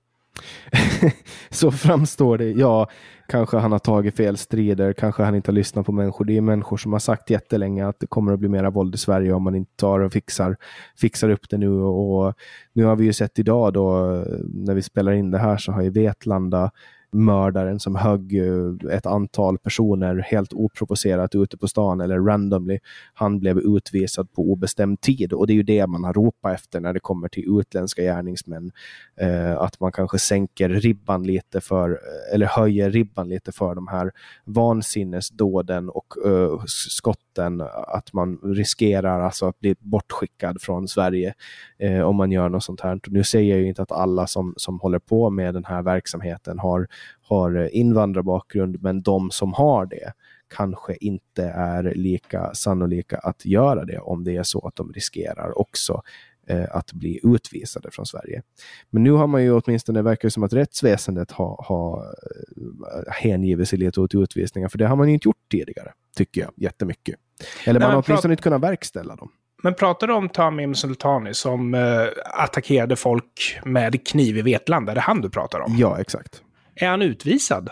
så 1.50 1.72
framstår 1.72 2.38
det. 2.38 2.50
Ja, 2.50 2.88
kanske 3.32 3.56
han 3.56 3.72
har 3.72 3.78
tagit 3.78 4.16
fel 4.16 4.36
strider, 4.36 4.92
kanske 4.92 5.22
han 5.22 5.34
inte 5.34 5.50
har 5.50 5.54
lyssnat 5.54 5.86
på 5.86 5.92
människor. 5.92 6.24
Det 6.24 6.36
är 6.36 6.40
människor 6.40 6.76
som 6.76 6.92
har 6.92 7.00
sagt 7.00 7.30
jättelänge 7.30 7.86
att 7.86 8.00
det 8.00 8.06
kommer 8.06 8.32
att 8.32 8.38
bli 8.38 8.48
mera 8.48 8.70
våld 8.70 8.94
i 8.94 8.98
Sverige 8.98 9.32
om 9.32 9.42
man 9.42 9.54
inte 9.54 9.72
tar 9.76 10.00
och 10.00 10.12
fixar, 10.12 10.56
fixar 10.96 11.28
upp 11.30 11.48
det 11.50 11.58
nu. 11.58 11.70
Och 11.70 12.34
nu 12.72 12.84
har 12.84 12.96
vi 12.96 13.04
ju 13.04 13.12
sett 13.12 13.38
idag 13.38 13.72
då, 13.72 14.14
eh, 14.14 14.24
när 14.54 14.74
vi 14.74 14.82
spelar 14.82 15.12
in 15.12 15.30
det 15.30 15.38
här, 15.38 15.56
så 15.56 15.72
har 15.72 15.82
ju 15.82 15.90
Vetlanda 15.90 16.70
mördaren 17.12 17.80
som 17.80 17.96
högg 17.96 18.38
eh, 18.38 18.94
ett 18.96 19.06
antal 19.06 19.58
personer 19.58 20.16
helt 20.16 20.52
oprovocerat 20.52 21.34
ute 21.34 21.56
på 21.56 21.68
stan 21.68 22.00
eller 22.00 22.18
randomly. 22.18 22.78
Han 23.14 23.38
blev 23.38 23.58
utvisad 23.58 24.32
på 24.32 24.42
obestämd 24.42 25.00
tid 25.00 25.32
och 25.32 25.46
det 25.46 25.52
är 25.52 25.54
ju 25.54 25.62
det 25.62 25.86
man 25.86 26.04
har 26.04 26.12
ropat 26.12 26.54
efter 26.54 26.80
när 26.80 26.92
det 26.92 27.00
kommer 27.00 27.28
till 27.28 27.58
utländska 27.60 28.02
gärningsmän. 28.02 28.72
Eh, 29.16 29.56
att 29.58 29.80
man 29.80 29.92
kanske 29.92 30.18
sänker 30.18 30.68
ribban 30.68 31.22
lite 31.22 31.60
för, 31.60 31.90
eh, 31.90 32.34
eller 32.34 32.46
höjer 32.46 32.90
ribban 32.90 33.28
lite 33.28 33.52
för 33.52 33.74
de 33.74 33.88
här 33.88 34.12
vansinnesdåden 34.44 35.88
och 35.88 36.14
eh, 36.26 36.62
skotten. 36.66 37.60
Att 37.86 38.12
man 38.12 38.38
riskerar 38.42 39.20
alltså 39.20 39.46
att 39.46 39.60
bli 39.60 39.74
bortskickad 39.78 40.62
från 40.62 40.88
Sverige 40.88 41.34
eh, 41.78 42.00
om 42.00 42.16
man 42.16 42.32
gör 42.32 42.48
något 42.48 42.64
sånt 42.64 42.80
här. 42.80 43.00
Nu 43.06 43.24
säger 43.24 43.50
jag 43.54 43.60
ju 43.60 43.68
inte 43.68 43.82
att 43.82 43.92
alla 43.92 44.26
som, 44.26 44.54
som 44.56 44.80
håller 44.80 44.98
på 44.98 45.30
med 45.30 45.54
den 45.54 45.64
här 45.64 45.82
verksamheten 45.82 46.58
har, 46.58 46.88
har 47.22 47.74
invandrarbakgrund, 47.74 48.82
men 48.82 49.02
de 49.02 49.30
som 49.30 49.52
har 49.52 49.86
det 49.86 50.12
kanske 50.56 50.94
inte 50.94 51.44
är 51.44 51.94
lika 51.94 52.54
sannolika 52.54 53.18
att 53.18 53.44
göra 53.44 53.84
det 53.84 53.98
om 53.98 54.24
det 54.24 54.36
är 54.36 54.42
så 54.42 54.66
att 54.66 54.76
de 54.76 54.92
riskerar 54.92 55.58
också 55.58 56.02
eh, 56.46 56.64
att 56.70 56.92
bli 56.92 57.20
utvisade 57.22 57.90
från 57.90 58.06
Sverige. 58.06 58.42
Men 58.90 59.04
nu 59.04 59.10
har 59.10 59.26
man 59.26 59.42
ju 59.42 59.52
åtminstone, 59.52 59.98
det 59.98 60.02
verkar 60.02 60.28
som 60.28 60.42
att 60.42 60.52
rättsväsendet 60.52 61.30
har, 61.30 61.64
har 61.68 61.98
eh, 62.00 63.12
hängivit 63.12 63.68
sig 63.68 63.78
lite 63.78 64.00
åt 64.00 64.14
utvisningar, 64.14 64.68
för 64.68 64.78
det 64.78 64.86
har 64.86 64.96
man 64.96 65.08
ju 65.08 65.14
inte 65.14 65.28
gjort 65.28 65.50
tidigare, 65.50 65.92
tycker 66.16 66.40
jag, 66.40 66.50
jättemycket. 66.56 67.14
Eller 67.64 67.80
Nej, 67.80 67.88
man 67.88 67.96
har 67.96 68.04
åtminstone 68.06 68.32
inte 68.32 68.42
kunnat 68.42 68.62
verkställa 68.62 69.16
dem. 69.16 69.30
Men 69.62 69.74
pratar 69.74 70.06
du 70.06 70.12
om 70.12 70.28
Tamim 70.28 70.74
Sultani 70.74 71.34
som 71.34 71.74
uh, 71.74 72.08
attackerade 72.24 72.96
folk 72.96 73.60
med 73.64 74.06
kniv 74.06 74.38
i 74.38 74.42
Vetlanda? 74.42 74.92
Är 74.92 74.94
det 74.94 75.00
han 75.00 75.20
du 75.20 75.30
pratar 75.30 75.60
om? 75.60 75.76
Ja, 75.78 76.00
exakt. 76.00 76.42
Är 76.74 76.88
han 76.88 77.02
utvisad? 77.02 77.70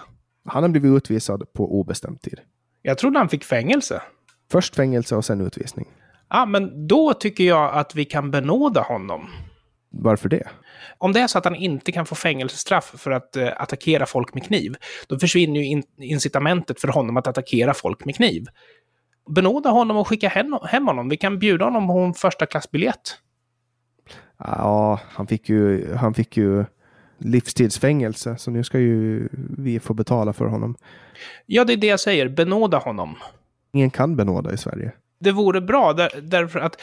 Han 0.49 0.63
har 0.63 0.71
blivit 0.71 0.97
utvisad 0.97 1.53
på 1.53 1.81
obestämd 1.81 2.21
tid. 2.21 2.41
Jag 2.83 2.99
trodde 2.99 3.19
han 3.19 3.29
fick 3.29 3.45
fängelse. 3.45 4.03
Först 4.51 4.77
fängelse 4.77 5.17
och 5.17 5.25
sen 5.25 5.41
utvisning. 5.41 5.89
Ja, 6.29 6.47
men 6.47 6.87
då 6.87 7.15
tycker 7.15 7.45
jag 7.45 7.75
att 7.75 7.95
vi 7.95 8.05
kan 8.05 8.31
benåda 8.31 8.81
honom. 8.81 9.31
Varför 9.93 10.29
det? 10.29 10.49
Om 10.99 11.13
det 11.13 11.21
är 11.21 11.27
så 11.27 11.39
att 11.39 11.45
han 11.45 11.55
inte 11.55 11.93
kan 11.93 12.07
få 12.07 12.15
fängelsestraff 12.15 12.95
för 12.97 13.11
att 13.11 13.37
uh, 13.37 13.49
attackera 13.57 14.07
folk 14.07 14.35
med 14.35 14.45
kniv, 14.45 14.77
då 15.09 15.19
försvinner 15.19 15.61
ju 15.61 15.67
in 15.67 15.83
incitamentet 15.99 16.81
för 16.81 16.89
honom 16.89 17.17
att 17.17 17.27
attackera 17.27 17.75
folk 17.75 18.05
med 18.05 18.17
kniv 18.17 18.47
benåda 19.35 19.71
honom 19.71 19.97
och 19.97 20.09
skicka 20.09 20.29
hem, 20.29 20.59
hem 20.65 20.87
honom. 20.87 21.09
Vi 21.09 21.17
kan 21.17 21.39
bjuda 21.39 21.65
honom 21.65 21.87
på 21.87 21.99
en 21.99 22.15
första 22.15 22.47
klassbiljett. 22.47 23.17
Ja, 24.39 25.01
han 25.09 25.27
fick 25.27 25.49
ju, 25.49 25.95
han 25.95 26.15
fick 26.15 26.37
ju 26.37 26.65
livstidsfängelse, 27.21 28.37
så 28.39 28.51
nu 28.51 28.65
ska 28.65 28.79
ju 28.79 29.29
vi 29.59 29.81
få 29.81 29.95
betala 29.95 30.33
för 30.33 30.45
honom. 30.45 30.77
Ja, 31.47 31.65
det 31.65 31.73
är 31.73 31.77
det 31.77 31.87
jag 31.87 32.01
säger. 32.01 32.29
Benåda 32.29 32.79
honom. 32.79 33.17
Ingen 33.73 33.91
kan 33.91 34.17
benåda 34.17 34.53
i 34.53 34.57
Sverige. 34.57 34.93
Det 35.21 35.33
vore 35.33 35.61
bra, 35.61 35.93
där, 35.93 36.11
därför 36.23 36.59
att 36.59 36.77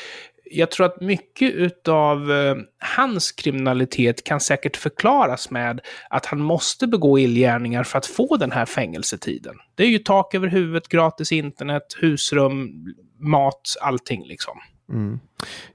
jag 0.52 0.72
tror 0.72 0.86
att 0.86 1.02
mycket 1.02 1.88
av 1.88 2.32
eh, 2.32 2.56
hans 2.98 3.32
kriminalitet 3.32 4.24
kan 4.24 4.40
säkert 4.40 4.78
förklaras 4.78 5.52
med 5.52 5.82
att 6.10 6.26
han 6.26 6.42
måste 6.42 6.88
begå 6.88 7.20
illgärningar 7.20 7.84
för 7.84 7.98
att 7.98 8.06
få 8.06 8.38
den 8.38 8.52
här 8.52 8.66
fängelsetiden. 8.66 9.56
Det 9.76 9.84
är 9.84 9.88
ju 9.88 10.00
tak 10.00 10.36
över 10.36 10.48
huvudet, 10.48 10.88
gratis 10.88 11.32
internet, 11.32 11.84
husrum, 12.02 12.86
mat, 13.20 13.62
allting 13.82 14.24
liksom. 14.26 14.60
Mm. 14.90 15.20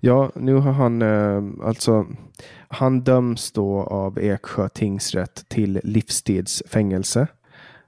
Ja, 0.00 0.31
nu 0.35 0.54
har 0.54 0.73
han 0.73 1.02
eh, 1.02 1.66
alltså, 1.66 2.07
han 2.73 3.00
döms 3.00 3.52
då 3.52 3.83
av 3.83 4.19
Eksjö 4.19 4.69
tingsrätt 4.69 5.49
till 5.49 5.81
livstidsfängelse 5.85 7.26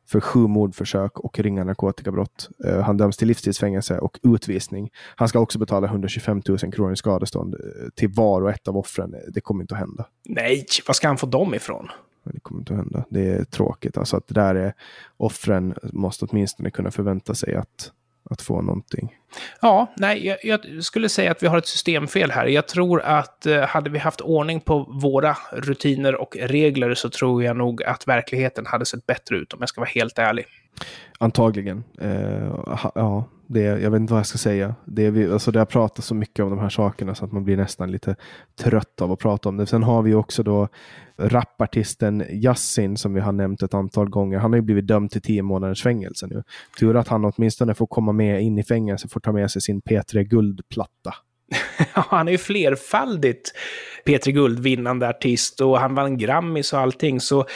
för 0.08 0.20
sju 0.20 0.38
mordförsök 0.38 1.18
och 1.18 1.38
ringa 1.38 1.64
narkotikabrott. 1.64 2.48
Uh, 2.66 2.80
han 2.80 2.96
döms 2.96 3.16
till 3.16 3.28
livstidsfängelse 3.28 3.98
och 3.98 4.18
utvisning. 4.22 4.90
Han 5.16 5.28
ska 5.28 5.38
också 5.38 5.58
betala 5.58 5.86
125 5.86 6.42
000 6.48 6.58
kronor 6.58 6.92
i 6.92 6.96
skadestånd 6.96 7.54
uh, 7.54 7.60
till 7.94 8.08
var 8.08 8.42
och 8.42 8.50
ett 8.50 8.68
av 8.68 8.76
offren. 8.76 9.14
Det 9.28 9.40
kommer 9.40 9.62
inte 9.62 9.74
att 9.74 9.80
hända. 9.80 10.06
Nej, 10.28 10.66
var 10.86 10.92
ska 10.92 11.08
han 11.08 11.18
få 11.18 11.26
dem 11.26 11.54
ifrån? 11.54 11.88
Det 12.24 12.40
kommer 12.40 12.60
inte 12.60 12.72
att 12.72 12.78
hända. 12.78 13.04
Det 13.10 13.28
är 13.28 13.44
tråkigt. 13.44 13.98
Alltså 13.98 14.16
att 14.16 14.28
det 14.28 14.34
där 14.34 14.54
är, 14.54 14.74
offren 15.16 15.74
måste 15.82 16.24
åtminstone 16.24 16.70
kunna 16.70 16.90
förvänta 16.90 17.34
sig 17.34 17.54
att 17.54 17.92
att 18.30 18.42
få 18.42 18.62
någonting. 18.62 19.16
Ja, 19.60 19.92
nej, 19.96 20.26
jag, 20.26 20.38
jag, 20.42 20.84
skulle 20.84 21.08
säga 21.08 21.30
att 21.30 21.42
vi 21.42 21.46
har 21.46 21.58
ett 21.58 21.66
systemfel 21.66 22.30
här. 22.30 22.46
Jag 22.46 22.68
tror 22.68 23.00
att 23.02 23.46
eh, 23.46 23.60
hade 23.60 23.90
vi 23.90 23.98
haft 23.98 24.20
ordning 24.20 24.60
på 24.60 24.78
våra 25.02 25.36
rutiner 25.52 26.14
och 26.14 26.36
regler 26.40 26.94
så 26.94 27.10
tror 27.10 27.44
jag 27.44 27.56
nog 27.56 27.82
att 27.82 28.08
verkligheten 28.08 28.66
hade 28.66 28.86
sett 28.86 29.06
bättre 29.06 29.36
ut 29.36 29.52
om 29.52 29.58
jag 29.60 29.68
ska 29.68 29.80
vara 29.80 29.90
helt 29.94 30.18
ärlig. 30.18 30.46
Antagligen. 31.18 31.84
Eh, 32.00 32.54
ja, 32.94 33.24
det, 33.46 33.60
jag 33.60 33.90
vet 33.90 34.00
inte 34.00 34.12
vad 34.12 34.18
jag 34.18 34.26
ska 34.26 34.38
säga. 34.38 34.74
Det, 34.84 35.10
vi, 35.10 35.32
alltså 35.32 35.50
det 35.50 35.58
har 35.58 35.66
pratat 35.66 36.04
så 36.04 36.14
mycket 36.14 36.44
om 36.44 36.50
de 36.50 36.58
här 36.58 36.68
sakerna 36.68 37.14
så 37.14 37.24
att 37.24 37.32
man 37.32 37.44
blir 37.44 37.56
nästan 37.56 37.90
lite 37.90 38.16
trött 38.62 39.00
av 39.00 39.12
att 39.12 39.18
prata 39.18 39.48
om 39.48 39.56
det. 39.56 39.66
Sen 39.66 39.82
har 39.82 40.02
vi 40.02 40.14
också 40.14 40.42
då 40.42 40.68
rapartisten 41.18 42.24
Yassin 42.30 42.96
som 42.96 43.14
vi 43.14 43.20
har 43.20 43.32
nämnt 43.32 43.62
ett 43.62 43.74
antal 43.74 44.08
gånger. 44.08 44.38
Han 44.38 44.52
har 44.52 44.56
ju 44.56 44.62
blivit 44.62 44.86
dömd 44.86 45.10
till 45.10 45.22
tio 45.22 45.42
månaders 45.42 45.82
fängelse 45.82 46.26
nu. 46.26 46.42
Tur 46.80 46.96
att 46.96 47.08
han 47.08 47.24
åtminstone 47.24 47.74
får 47.74 47.86
komma 47.86 48.12
med 48.12 48.42
in 48.42 48.58
i 48.58 48.64
fängelse, 48.64 49.08
får 49.08 49.20
ta 49.20 49.32
med 49.32 49.50
sig 49.50 49.62
sin 49.62 49.80
P3 49.82 50.22
Guldplatta. 50.22 51.14
han 51.92 52.28
är 52.28 52.32
ju 52.32 52.38
flerfaldigt 52.38 53.52
P3 54.04 54.30
Guld-vinnande 54.30 55.08
artist 55.08 55.60
och 55.60 55.78
han 55.78 55.94
vann 55.94 56.18
Grammis 56.18 56.72
och 56.72 56.78
allting. 56.78 57.20
Så 57.20 57.46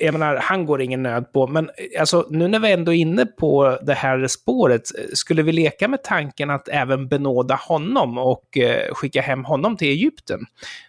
jag 0.00 0.12
menar, 0.12 0.36
han 0.36 0.66
går 0.66 0.82
ingen 0.82 1.02
nöd 1.02 1.32
på. 1.32 1.46
Men 1.46 1.70
alltså, 2.00 2.26
nu 2.30 2.48
när 2.48 2.58
vi 2.58 2.72
ändå 2.72 2.92
är 2.92 2.96
inne 2.96 3.26
på 3.26 3.78
det 3.82 3.94
här 3.94 4.26
spåret, 4.26 4.82
skulle 5.12 5.42
vi 5.42 5.52
leka 5.52 5.88
med 5.88 6.02
tanken 6.02 6.50
att 6.50 6.68
även 6.68 7.08
benåda 7.08 7.54
honom 7.54 8.18
och 8.18 8.58
eh, 8.58 8.94
skicka 8.94 9.22
hem 9.22 9.44
honom 9.44 9.76
till 9.76 9.88
Egypten? 9.88 10.40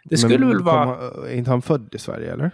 Det 0.03 0.17
skulle 0.17 0.37
Men, 0.37 0.49
väl 0.49 0.63
vara... 0.63 0.97
Är 1.29 1.35
inte 1.35 1.49
han 1.49 1.61
född 1.61 1.89
i 1.95 1.97
Sverige, 1.97 2.33
eller? 2.33 2.51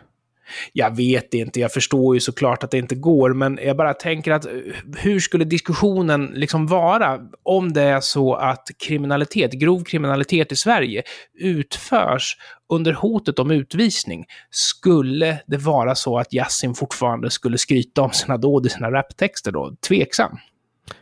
Jag 0.74 0.96
vet 0.96 1.34
inte, 1.34 1.60
jag 1.60 1.74
förstår 1.74 2.16
ju 2.16 2.20
såklart 2.20 2.64
att 2.64 2.72
det 2.72 2.78
inte 2.78 2.96
går, 2.96 3.34
men 3.34 3.60
jag 3.64 3.78
bara 3.78 3.94
tänker 3.94 4.32
att 4.32 4.46
eh, 4.46 4.52
hur 4.98 5.20
skulle 5.20 5.46
diskussionen 5.46 6.26
liksom 6.26 6.68
vara 6.68 7.20
om 7.44 7.74
det 7.74 7.82
är 7.82 8.00
så 8.00 8.34
att 8.34 8.68
kriminalitet, 8.88 9.52
grov 9.52 9.84
kriminalitet 9.84 10.52
i 10.52 10.56
Sverige 10.56 11.04
utförs 11.40 12.38
under 12.70 12.94
hotet 12.94 13.40
om 13.40 13.52
utvisning? 13.52 14.26
Skulle 14.50 15.38
det 15.48 15.58
vara 15.58 15.96
så 15.96 16.18
att 16.18 16.34
Yassin 16.34 16.74
fortfarande 16.74 17.30
skulle 17.30 17.58
skryta 17.58 18.02
om 18.02 18.12
sina 18.12 18.38
dåd 18.38 18.66
i 18.66 18.70
sina 18.70 18.92
raptexter 18.92 19.52
då? 19.52 19.76
Tveksam. 19.88 20.38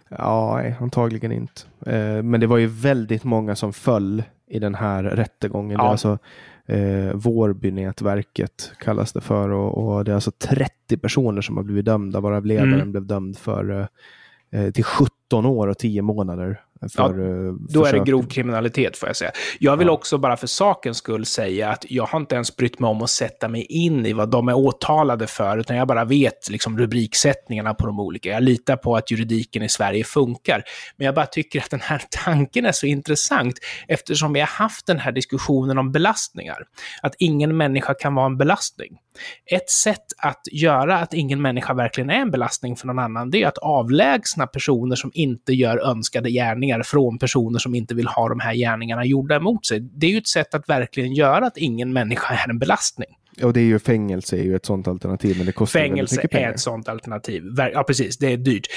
Ja, 0.09 0.63
antagligen 0.79 1.31
inte. 1.31 1.61
Eh, 1.85 2.23
men 2.23 2.39
det 2.39 2.47
var 2.47 2.57
ju 2.57 2.67
väldigt 2.67 3.23
många 3.23 3.55
som 3.55 3.73
föll 3.73 4.23
i 4.47 4.59
den 4.59 4.75
här 4.75 5.03
rättegången. 5.03 5.77
Ja. 5.79 5.89
Alltså 5.89 6.17
eh, 6.69 7.13
Vårbynätverket 7.13 8.71
kallas 8.79 9.13
det 9.13 9.21
för 9.21 9.49
och, 9.49 9.77
och, 9.77 10.05
det 10.05 10.11
är 10.11 10.15
alltså 10.15 10.31
30 10.31 10.97
personer 10.97 11.41
som 11.41 11.57
har 11.57 11.63
blivit 11.63 11.85
dömda 11.85 12.19
varav 12.19 12.45
ledaren 12.45 12.73
mm. 12.73 12.91
blev 12.91 13.05
dömd 13.05 13.38
för 13.38 13.88
eh, 14.49 14.71
till 14.71 14.83
17 14.83 15.45
år 15.45 15.67
och 15.67 15.77
10 15.77 16.01
månader 16.01 16.61
för, 16.81 17.19
ja, 17.19 17.48
eh, 17.48 17.53
då 17.69 17.86
är 17.86 17.93
det 17.93 18.00
grov 18.00 18.27
kriminalitet 18.27 18.98
får 18.98 19.09
jag 19.09 19.15
säga. 19.15 19.31
Jag 19.59 19.77
vill 19.77 19.88
ja. 19.88 19.93
också 19.93 20.17
bara 20.17 20.38
för 20.38 20.48
sakens 20.48 20.98
skull 20.98 21.25
säga 21.25 21.69
att 21.69 21.86
jag 21.89 22.05
har 22.05 22.19
inte 22.19 22.36
ens 22.36 22.55
brytt 22.55 22.79
mig 22.79 22.89
om 22.89 23.01
att 23.01 23.09
sätta 23.09 23.48
mig 23.48 23.65
in 23.69 24.05
i 24.05 24.13
vad 24.13 24.31
de 24.31 24.50
är 24.50 24.53
åtalade 24.53 25.27
för, 25.27 25.57
utan 25.57 25.77
jag 25.77 25.88
bara 25.88 26.05
vet 26.05 26.50
liksom 26.50 26.77
rubriksättningarna 26.77 27.74
på 27.74 27.86
de 27.86 28.00
olika. 28.00 28.29
Jag 28.29 28.43
litar 28.43 28.75
på 28.75 28.95
att 28.95 29.12
juridiken 29.12 29.63
i 29.63 29.69
Sverige 29.69 30.03
funkar. 30.03 30.63
Men 30.98 31.05
jag 31.05 31.15
bara 31.15 31.25
tycker 31.25 31.59
att 31.59 31.69
den 31.69 31.81
här 31.81 32.01
tanken 32.24 32.65
är 32.65 32.71
så 32.71 32.86
intressant 32.86 33.59
eftersom 33.88 34.33
vi 34.33 34.39
har 34.39 34.48
haft 34.48 34.86
den 34.86 35.00
här 35.00 35.12
diskussionen 35.12 35.77
om 35.77 35.91
belastningar. 35.91 36.63
Att 37.01 37.15
ingen 37.19 37.57
människa 37.57 37.93
kan 37.93 38.15
vara 38.15 38.25
en 38.25 38.38
belastning. 38.38 38.98
Ett 39.45 39.69
sätt 39.69 40.05
att 40.17 40.41
göra 40.51 40.98
att 40.98 41.13
ingen 41.13 41.41
människa 41.41 41.74
verkligen 41.74 42.09
är 42.09 42.21
en 42.21 42.31
belastning 42.31 42.75
för 42.75 42.88
någon 42.88 43.00
annan, 43.00 43.31
det 43.31 43.43
är 43.43 43.48
att 43.48 43.57
avlägsna 43.57 44.48
personer 44.48 44.95
som 44.95 45.12
inte 45.13 45.53
gör 45.53 45.77
önskade 45.77 46.31
gärningar 46.31 46.68
från 46.83 47.19
personer 47.19 47.59
som 47.59 47.75
inte 47.75 47.95
vill 47.95 48.07
ha 48.07 48.29
de 48.29 48.39
här 48.39 48.53
gärningarna 48.53 49.05
gjorda 49.05 49.35
emot 49.35 49.65
sig. 49.65 49.79
Det 49.79 50.07
är 50.07 50.11
ju 50.11 50.17
ett 50.17 50.27
sätt 50.27 50.53
att 50.53 50.69
verkligen 50.69 51.13
göra 51.13 51.45
att 51.45 51.57
ingen 51.57 51.93
människa 51.93 52.33
är 52.33 52.49
en 52.49 52.59
belastning. 52.59 53.09
Och 53.43 53.53
det 53.53 53.59
är 53.59 53.65
ju 53.65 53.79
fängelse 53.79 54.38
är 54.38 54.43
ju 54.43 54.55
ett 54.55 54.65
sånt 54.65 54.88
alternativ, 54.88 55.38
men 55.38 55.45
det 55.45 55.51
kostar 55.51 55.79
fängelse 55.79 56.15
mycket 56.15 56.31
pengar. 56.31 56.43
Fängelse 56.43 56.51
är 56.51 56.53
ett 56.53 56.59
sånt 56.59 56.89
alternativ. 56.89 57.43
Ja, 57.73 57.83
precis. 57.83 58.17
Det 58.17 58.33
är 58.33 58.38
dyrt. 58.38 58.67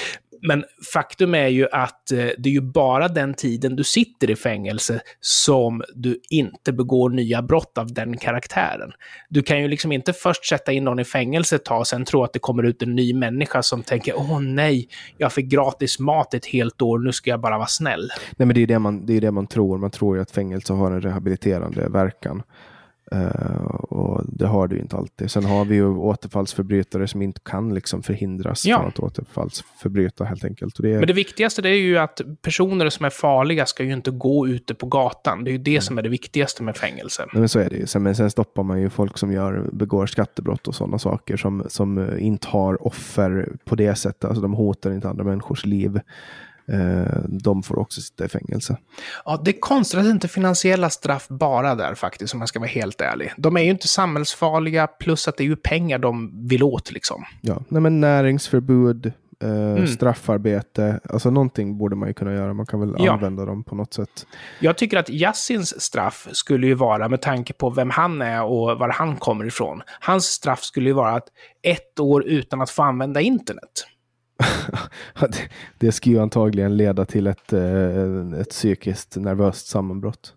Men 0.47 0.63
faktum 0.93 1.35
är 1.35 1.47
ju 1.47 1.67
att 1.71 2.11
eh, 2.11 2.17
det 2.17 2.49
är 2.49 2.53
ju 2.53 2.61
bara 2.61 3.07
den 3.07 3.33
tiden 3.33 3.75
du 3.75 3.83
sitter 3.83 4.29
i 4.29 4.35
fängelse 4.35 5.01
som 5.21 5.83
du 5.95 6.19
inte 6.29 6.73
begår 6.73 7.09
nya 7.09 7.41
brott 7.41 7.77
av 7.77 7.93
den 7.93 8.17
karaktären. 8.17 8.91
Du 9.29 9.41
kan 9.41 9.61
ju 9.61 9.67
liksom 9.67 9.91
inte 9.91 10.13
först 10.13 10.45
sätta 10.45 10.71
in 10.71 10.83
någon 10.83 10.99
i 10.99 11.03
fängelse 11.03 11.55
ett 11.55 11.65
tag 11.65 11.79
och 11.79 11.87
sen 11.87 12.05
tro 12.05 12.23
att 12.23 12.33
det 12.33 12.39
kommer 12.39 12.63
ut 12.63 12.81
en 12.81 12.95
ny 12.95 13.13
människa 13.13 13.63
som 13.63 13.83
tänker 13.83 14.13
åh 14.17 14.39
nej, 14.39 14.87
jag 15.17 15.33
fick 15.33 15.45
gratis 15.45 15.99
mat 15.99 16.33
ett 16.33 16.45
helt 16.45 16.81
år, 16.81 16.99
nu 16.99 17.11
ska 17.11 17.29
jag 17.29 17.39
bara 17.39 17.57
vara 17.57 17.67
snäll. 17.67 18.09
Nej, 18.37 18.45
men 18.45 18.55
det 18.55 18.61
är 18.61 18.67
det 18.67 18.79
man, 18.79 19.05
det 19.05 19.13
är 19.13 19.21
det 19.21 19.31
man 19.31 19.47
tror. 19.47 19.77
Man 19.77 19.91
tror 19.91 20.15
ju 20.15 20.21
att 20.21 20.31
fängelse 20.31 20.73
har 20.73 20.91
en 20.91 21.01
rehabiliterande 21.01 21.89
verkan. 21.89 22.43
Uh, 23.13 23.82
det 24.43 24.47
har 24.49 24.67
du 24.67 24.79
inte 24.79 24.95
alltid. 24.95 25.31
Sen 25.31 25.45
har 25.45 25.65
vi 25.65 25.75
ju 25.75 25.87
återfallsförbrytare 25.87 27.07
som 27.07 27.21
inte 27.21 27.39
kan 27.45 27.73
liksom 27.73 28.03
förhindras 28.03 28.65
Ja. 28.65 28.77
från 28.79 28.87
att 28.87 28.99
återfallsförbryta 28.99 30.23
helt 30.23 30.45
enkelt. 30.45 30.75
Det 30.81 30.93
är, 30.93 30.97
Men 30.97 31.07
det 31.07 31.13
viktigaste 31.13 31.61
det 31.61 31.69
är 31.69 31.73
ju 31.79 31.97
att 31.97 32.21
personer 32.41 32.89
som 32.89 33.05
är 33.05 33.09
farliga 33.09 33.65
ska 33.65 33.83
ju 33.83 33.93
inte 33.93 34.11
gå 34.11 34.47
ute 34.47 34.73
på 34.75 34.85
gatan. 34.85 35.43
Det 35.43 35.49
är 35.49 35.51
ju 35.51 35.57
det 35.57 35.81
som 35.81 35.97
är 35.97 36.01
det 36.01 36.09
viktigaste 36.09 36.63
med 36.63 36.77
fängelse. 36.77 37.25
Nej, 37.33 37.39
men 37.39 37.49
så 37.49 37.59
är 37.59 37.69
det 37.69 37.75
ju. 37.75 37.85
Sen, 37.87 38.03
men 38.03 38.15
sen 38.15 38.31
stoppar 38.31 38.63
man 38.63 38.81
ju 38.81 38.89
folk 38.89 39.17
som 39.17 39.31
gör, 39.31 39.69
begår 39.73 40.05
skattebrott 40.05 40.67
och 40.67 40.75
sådana 40.75 40.99
saker 40.99 41.37
som, 41.37 41.63
som 41.67 42.17
inte 42.19 42.47
har 42.47 42.87
offer 42.87 43.49
på 43.65 43.75
det 43.75 43.95
sättet. 43.95 44.25
Alltså 44.25 44.41
de 44.41 44.53
hotar 44.53 44.91
inte 44.91 45.09
andra 45.09 45.23
människors 45.23 45.65
liv. 45.65 45.99
Eh, 46.67 47.19
de 47.27 47.63
får 47.63 47.79
också 47.79 48.01
sitta 48.01 48.25
i 48.25 48.27
fängelse. 48.29 48.77
Ja, 49.25 49.41
det 49.45 49.51
är 49.51 49.59
konstigt 49.59 49.99
att 49.99 50.05
inte 50.05 50.27
finansiella 50.27 50.89
straff 50.89 51.27
bara 51.27 51.75
där 51.75 51.95
faktiskt, 51.95 52.33
om 52.33 52.37
man 52.39 52.47
ska 52.47 52.59
vara 52.59 52.69
helt 52.69 53.01
ärlig. 53.01 53.31
De 53.37 53.57
är 53.57 53.61
ju 53.61 53.69
inte 53.69 53.87
samhällsfarliga, 53.87 54.87
plus 54.87 55.27
att 55.27 55.37
det 55.37 55.43
är 55.43 55.45
ju 55.45 55.55
pengar 55.55 55.99
de 55.99 56.47
vill 56.47 56.63
åt 56.63 56.91
liksom. 56.91 57.23
Ja, 57.41 57.61
nej, 57.69 57.81
men 57.81 57.99
näringsförbud, 58.01 59.05
eh, 59.05 59.13
Mm. 59.49 59.87
straffarbete, 59.87 60.99
alltså 61.09 61.29
någonting 61.29 61.77
borde 61.77 61.95
man 61.95 62.07
ju 62.07 62.13
kunna 62.13 62.33
göra. 62.33 62.53
Man 62.53 62.65
kan 62.65 62.79
väl 62.79 62.95
Ja. 62.97 63.13
använda 63.13 63.45
dem 63.45 63.63
på 63.63 63.75
något 63.75 63.93
sätt. 63.93 64.25
Jag 64.59 64.77
tycker 64.77 64.97
att 64.97 65.09
Yassins 65.09 65.81
straff 65.81 66.27
skulle 66.31 66.67
ju 66.67 66.73
vara, 66.73 67.09
med 67.09 67.21
tanke 67.21 67.53
på 67.53 67.69
vem 67.69 67.89
han 67.89 68.21
är 68.21 68.43
och 68.43 68.79
var 68.79 68.89
han 68.89 69.15
kommer 69.15 69.45
ifrån, 69.45 69.81
hans 69.99 70.25
straff 70.25 70.63
skulle 70.63 70.89
ju 70.89 70.93
vara 70.93 71.11
att 71.15 71.27
ett 71.61 71.99
år 71.99 72.23
utan 72.25 72.61
att 72.61 72.69
få 72.69 72.83
använda 72.83 73.21
internet. 73.21 73.87
det, 75.77 75.91
skulle 75.91 76.15
ju 76.15 76.21
antagligen 76.21 76.77
leda 76.77 77.05
till 77.05 77.27
ett, 77.27 77.53
eh, 77.53 78.39
ett 78.39 78.49
psykiskt 78.49 79.15
nervöst 79.15 79.67
sammanbrott. 79.67 80.33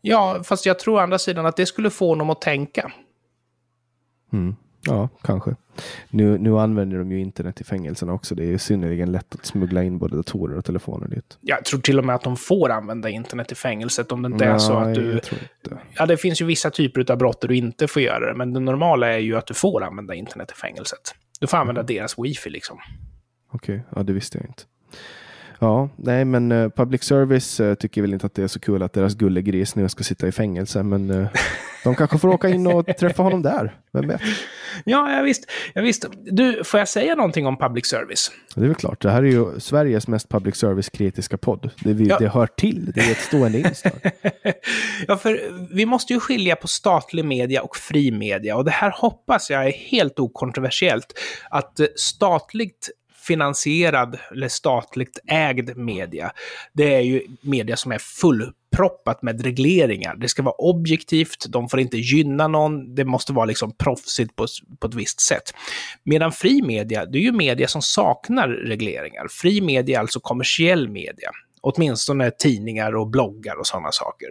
Ja, 0.00 0.42
fast 0.44 0.66
jag 0.66 0.78
tror 0.78 0.96
å 0.96 0.98
andra 0.98 1.18
sidan 1.18 1.46
att 1.46 1.56
det 1.56 1.66
skulle 1.66 1.90
få 1.90 2.08
honom 2.08 2.30
att 2.30 2.40
tänka. 2.40 2.92
Mm. 4.32 4.56
Ja, 4.86 5.08
kanske. 5.22 5.56
Nu, 6.10 6.38
nu 6.38 6.58
använder 6.58 6.98
de 6.98 7.12
ju 7.12 7.20
internet 7.20 7.60
i 7.60 7.64
fängelserna 7.64 8.12
också. 8.12 8.34
Det 8.34 8.42
är 8.42 8.46
ju 8.46 8.58
synnerligen 8.58 9.12
lätt 9.12 9.34
att 9.34 9.46
smuggla 9.46 9.82
in 9.82 9.98
både 9.98 10.16
datorer 10.16 10.56
och 10.58 10.64
telefoner 10.64 11.08
dit. 11.08 11.38
Jag 11.40 11.64
tror 11.64 11.80
till 11.80 11.98
och 11.98 12.04
med 12.04 12.14
att 12.14 12.22
de 12.22 12.36
får 12.36 12.70
använda 12.70 13.10
internet 13.10 13.52
i 13.52 13.54
fängelset 13.54 14.12
om 14.12 14.22
det 14.22 14.26
inte 14.26 14.44
är 14.44 14.58
så 14.58 14.72
att 14.72 14.86
Nej, 14.86 14.94
du... 14.94 15.12
jag 15.12 15.22
tror 15.22 15.40
inte. 15.40 15.82
Ja, 15.94 16.06
det 16.06 16.16
finns 16.16 16.40
ju 16.40 16.44
vissa 16.44 16.70
typer 16.70 17.12
av 17.12 17.18
brott 17.18 17.40
där 17.40 17.48
du 17.48 17.56
inte 17.56 17.88
får 17.88 18.02
göra 18.02 18.26
det, 18.32 18.34
men 18.34 18.52
det 18.52 18.60
normala 18.60 19.08
är 19.08 19.18
ju 19.18 19.36
att 19.36 19.46
du 19.46 19.54
får 19.54 19.82
använda 19.82 20.14
internet 20.14 20.50
i 20.50 20.54
fängelset. 20.54 21.14
Du 21.40 21.46
får 21.46 21.56
använda 21.56 21.82
deras 21.82 22.18
wifi 22.18 22.50
liksom. 22.50 22.78
Okej, 23.50 23.82
ja 23.96 24.02
det 24.02 24.12
visste 24.12 24.38
jag 24.38 24.46
inte. 24.46 24.62
Ja, 25.62 25.88
nej 25.96 26.24
men 26.24 26.52
eh, 26.52 26.68
public 26.68 27.02
service 27.02 27.60
eh, 27.60 27.74
tycker 27.74 28.02
väl 28.02 28.12
inte 28.12 28.26
att 28.26 28.34
det 28.34 28.42
är 28.42 28.48
så 28.48 28.60
kul 28.60 28.82
att 28.82 28.92
deras 28.92 29.14
gullegris 29.14 29.74
nu 29.76 29.88
ska 29.88 30.04
sitta 30.04 30.28
i 30.28 30.32
fängelse, 30.32 30.82
men 30.82 31.10
eh, 31.10 31.28
de 31.84 31.94
kanske 31.94 32.18
får 32.18 32.28
åka 32.28 32.48
in 32.48 32.66
och 32.66 32.86
träffa 32.98 33.22
honom 33.22 33.42
där. 33.42 33.76
Vem 33.92 34.08
vet? 34.08 34.20
Ja, 34.84 35.12
ja 35.12 35.22
visst. 35.22 35.50
Ja, 35.74 35.82
visst. 35.82 36.04
Du, 36.30 36.64
får 36.64 36.80
jag 36.80 36.88
säga 36.88 37.14
någonting 37.14 37.46
om 37.46 37.56
public 37.56 37.86
service? 37.86 38.30
Det 38.54 38.60
är 38.60 38.66
väl 38.66 38.74
klart, 38.74 39.02
det 39.02 39.10
här 39.10 39.22
är 39.22 39.26
ju 39.26 39.60
Sveriges 39.60 40.08
mest 40.08 40.28
public 40.28 40.56
service-kritiska 40.56 41.36
podd. 41.36 41.70
Det, 41.84 41.92
vi, 41.92 42.06
Ja. 42.08 42.18
det 42.18 42.28
hör 42.28 42.46
till, 42.46 42.92
det 42.94 43.00
är 43.00 43.10
ett 43.10 43.20
stående 43.20 43.58
inslag. 43.58 43.92
ja, 45.08 45.16
för 45.16 45.40
vi 45.74 45.86
måste 45.86 46.12
ju 46.12 46.20
skilja 46.20 46.56
på 46.56 46.68
statlig 46.68 47.24
media 47.24 47.62
och 47.62 47.76
fri 47.76 48.10
media. 48.10 48.56
Och 48.56 48.64
det 48.64 48.70
här 48.70 48.94
hoppas 48.96 49.50
jag 49.50 49.66
är 49.66 49.72
helt 49.72 50.18
okontroversiellt. 50.18 51.18
Att 51.50 51.80
statligt 51.96 52.90
finansierad 53.20 54.18
eller 54.30 54.48
statligt 54.48 55.18
ägd 55.26 55.76
media, 55.76 56.32
det 56.72 56.94
är 56.94 57.00
ju 57.00 57.22
media 57.40 57.76
som 57.76 57.92
är 57.92 57.98
fullproppat 57.98 59.22
med 59.22 59.44
regleringar. 59.44 60.16
Det 60.16 60.28
ska 60.28 60.42
vara 60.42 60.54
objektivt, 60.54 61.46
de 61.48 61.68
får 61.68 61.80
inte 61.80 61.96
gynna 61.98 62.48
någon, 62.48 62.94
det 62.94 63.04
måste 63.04 63.32
vara 63.32 63.46
liksom 63.46 63.72
proffsigt 63.76 64.36
på, 64.36 64.46
på 64.78 64.86
ett 64.86 64.94
visst 64.94 65.20
sätt. 65.20 65.54
Medan 66.04 66.32
fri 66.32 66.62
media, 66.62 67.06
det 67.06 67.18
är 67.18 67.22
ju 67.22 67.32
media 67.32 67.68
som 67.68 67.82
saknar 67.82 68.48
regleringar. 68.48 69.26
Fri 69.30 69.60
media 69.60 69.96
är 69.96 70.00
alltså 70.00 70.20
kommersiell 70.20 70.88
media. 70.88 71.30
Åtminstone 71.60 72.30
tidningar 72.30 72.96
och 72.96 73.06
bloggar 73.06 73.56
och 73.56 73.66
sådana 73.66 73.92
saker. 73.92 74.28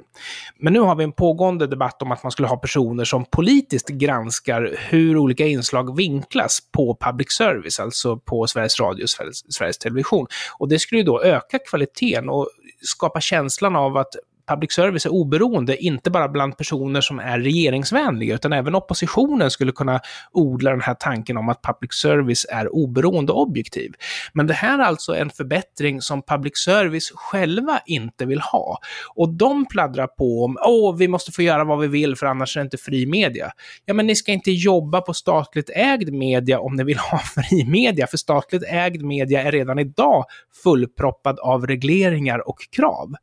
Men 0.59 0.73
nu 0.73 0.79
har 0.79 0.95
vi 0.95 1.03
en 1.03 1.11
pågående 1.11 1.67
debatt 1.67 2.01
om 2.01 2.11
att 2.11 2.23
man 2.23 2.31
skulle 2.31 2.47
ha 2.47 2.57
personer 2.57 3.05
som 3.05 3.25
politiskt 3.25 3.89
granskar 3.89 4.75
hur 4.77 5.17
olika 5.17 5.45
inslag 5.45 5.97
vinklas 5.97 6.59
på 6.71 6.97
public 6.99 7.31
service, 7.31 7.79
alltså 7.79 8.17
på 8.17 8.47
Sveriges 8.47 8.79
Radio 8.79 9.03
och 9.03 9.09
Sveriges, 9.09 9.53
Sveriges 9.53 9.77
Television. 9.77 10.27
Och 10.57 10.69
det 10.69 10.79
skulle 10.79 10.99
ju 10.99 11.05
då 11.05 11.23
öka 11.23 11.59
kvaliteten 11.59 12.29
och 12.29 12.49
skapa 12.81 13.21
känslan 13.21 13.75
av 13.75 13.97
att 13.97 14.15
public 14.49 14.71
service 14.71 15.05
är 15.05 15.09
oberoende, 15.09 15.83
inte 15.83 16.11
bara 16.11 16.29
bland 16.29 16.57
personer 16.57 17.01
som 17.01 17.19
är 17.19 17.39
regeringsvänliga, 17.39 18.35
utan 18.35 18.53
även 18.53 18.75
oppositionen 18.75 19.51
skulle 19.51 19.71
kunna 19.71 19.99
odla 20.31 20.71
den 20.71 20.81
här 20.81 20.93
tanken 20.93 21.37
om 21.37 21.49
att 21.49 21.61
public 21.61 21.93
service 21.93 22.45
är 22.49 22.75
oberoende 22.75 23.31
och 23.31 23.41
objektiv. 23.41 23.91
Men 24.33 24.47
det 24.47 24.53
här 24.53 24.79
är 24.79 24.83
alltså 24.83 25.15
en 25.15 25.29
förbättring 25.29 26.01
som 26.01 26.21
public 26.21 26.57
service 26.57 27.11
själva 27.15 27.79
inte 27.85 28.25
vill 28.25 28.41
ha. 28.41 28.79
Och 29.15 29.29
de 29.29 29.65
pladdrar 29.65 30.07
på 30.07 30.45
om 30.45 30.57
åh, 30.65 30.95
vi 30.97 31.07
måste 31.07 31.31
få 31.31 31.41
göra 31.41 31.63
vad 31.63 31.79
vi 31.79 31.87
vill 31.87 32.15
för 32.15 32.25
annars 32.25 32.57
är 32.57 32.61
det 32.61 32.63
inte 32.63 32.77
fri 32.77 33.05
media. 33.05 33.51
Ja, 33.85 33.93
men 33.93 34.07
ni 34.07 34.15
ska 34.15 34.31
inte 34.31 34.51
jobba 34.51 35.01
på 35.01 35.13
statligt 35.13 35.69
ägd 35.75 36.13
media 36.13 36.59
om 36.59 36.75
ni 36.75 36.83
vill 36.83 36.97
ha 36.97 37.17
fri 37.35 37.65
media, 37.65 38.07
för 38.07 38.17
statligt 38.17 38.63
ägd 38.67 39.01
media 39.01 39.41
är 39.41 39.51
redan 39.51 39.79
idag 39.79 40.25
fullproppad 40.63 41.39
av 41.39 41.67
regleringar 41.67 42.49
och 42.49 42.57
krav. 42.75 43.13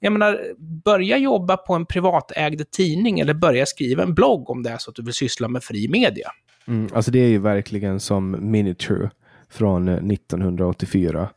Jag 0.00 0.12
menar, 0.12 0.40
börja 0.84 1.18
jobba 1.18 1.56
på 1.56 1.74
en 1.74 1.86
privatägd 1.86 2.62
tidning 2.70 3.20
eller 3.20 3.34
börja 3.34 3.66
skriva 3.66 4.02
en 4.02 4.14
blogg 4.14 4.50
om 4.50 4.62
det 4.62 4.70
är 4.70 4.78
så 4.78 4.90
att 4.90 4.96
du 4.96 5.02
vill 5.02 5.14
syssla 5.14 5.48
med 5.48 5.64
fri 5.64 5.88
media. 5.88 6.30
Mm, 6.68 6.88
alltså 6.94 7.10
det 7.10 7.18
är 7.18 7.28
ju 7.28 7.38
verkligen 7.38 8.00
som 8.00 8.50
Minitrue 8.50 9.10
från 9.50 9.88
eh, 9.88 9.94
1984. 9.94 11.28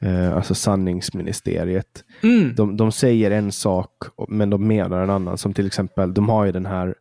Eh, 0.00 0.36
alltså 0.36 0.54
sanningsministeriet. 0.54 2.04
Mm. 2.22 2.54
De, 2.54 2.76
de 2.76 2.92
säger 2.92 3.30
en 3.30 3.52
sak 3.52 3.90
men 4.28 4.50
de 4.50 4.66
menar 4.66 5.02
en 5.02 5.10
annan. 5.10 5.38
Som 5.38 5.54
till 5.54 5.66
exempel, 5.66 6.14
de 6.14 6.28
har 6.28 6.44
ju 6.44 6.52
den 6.52 6.66
här 6.66 6.94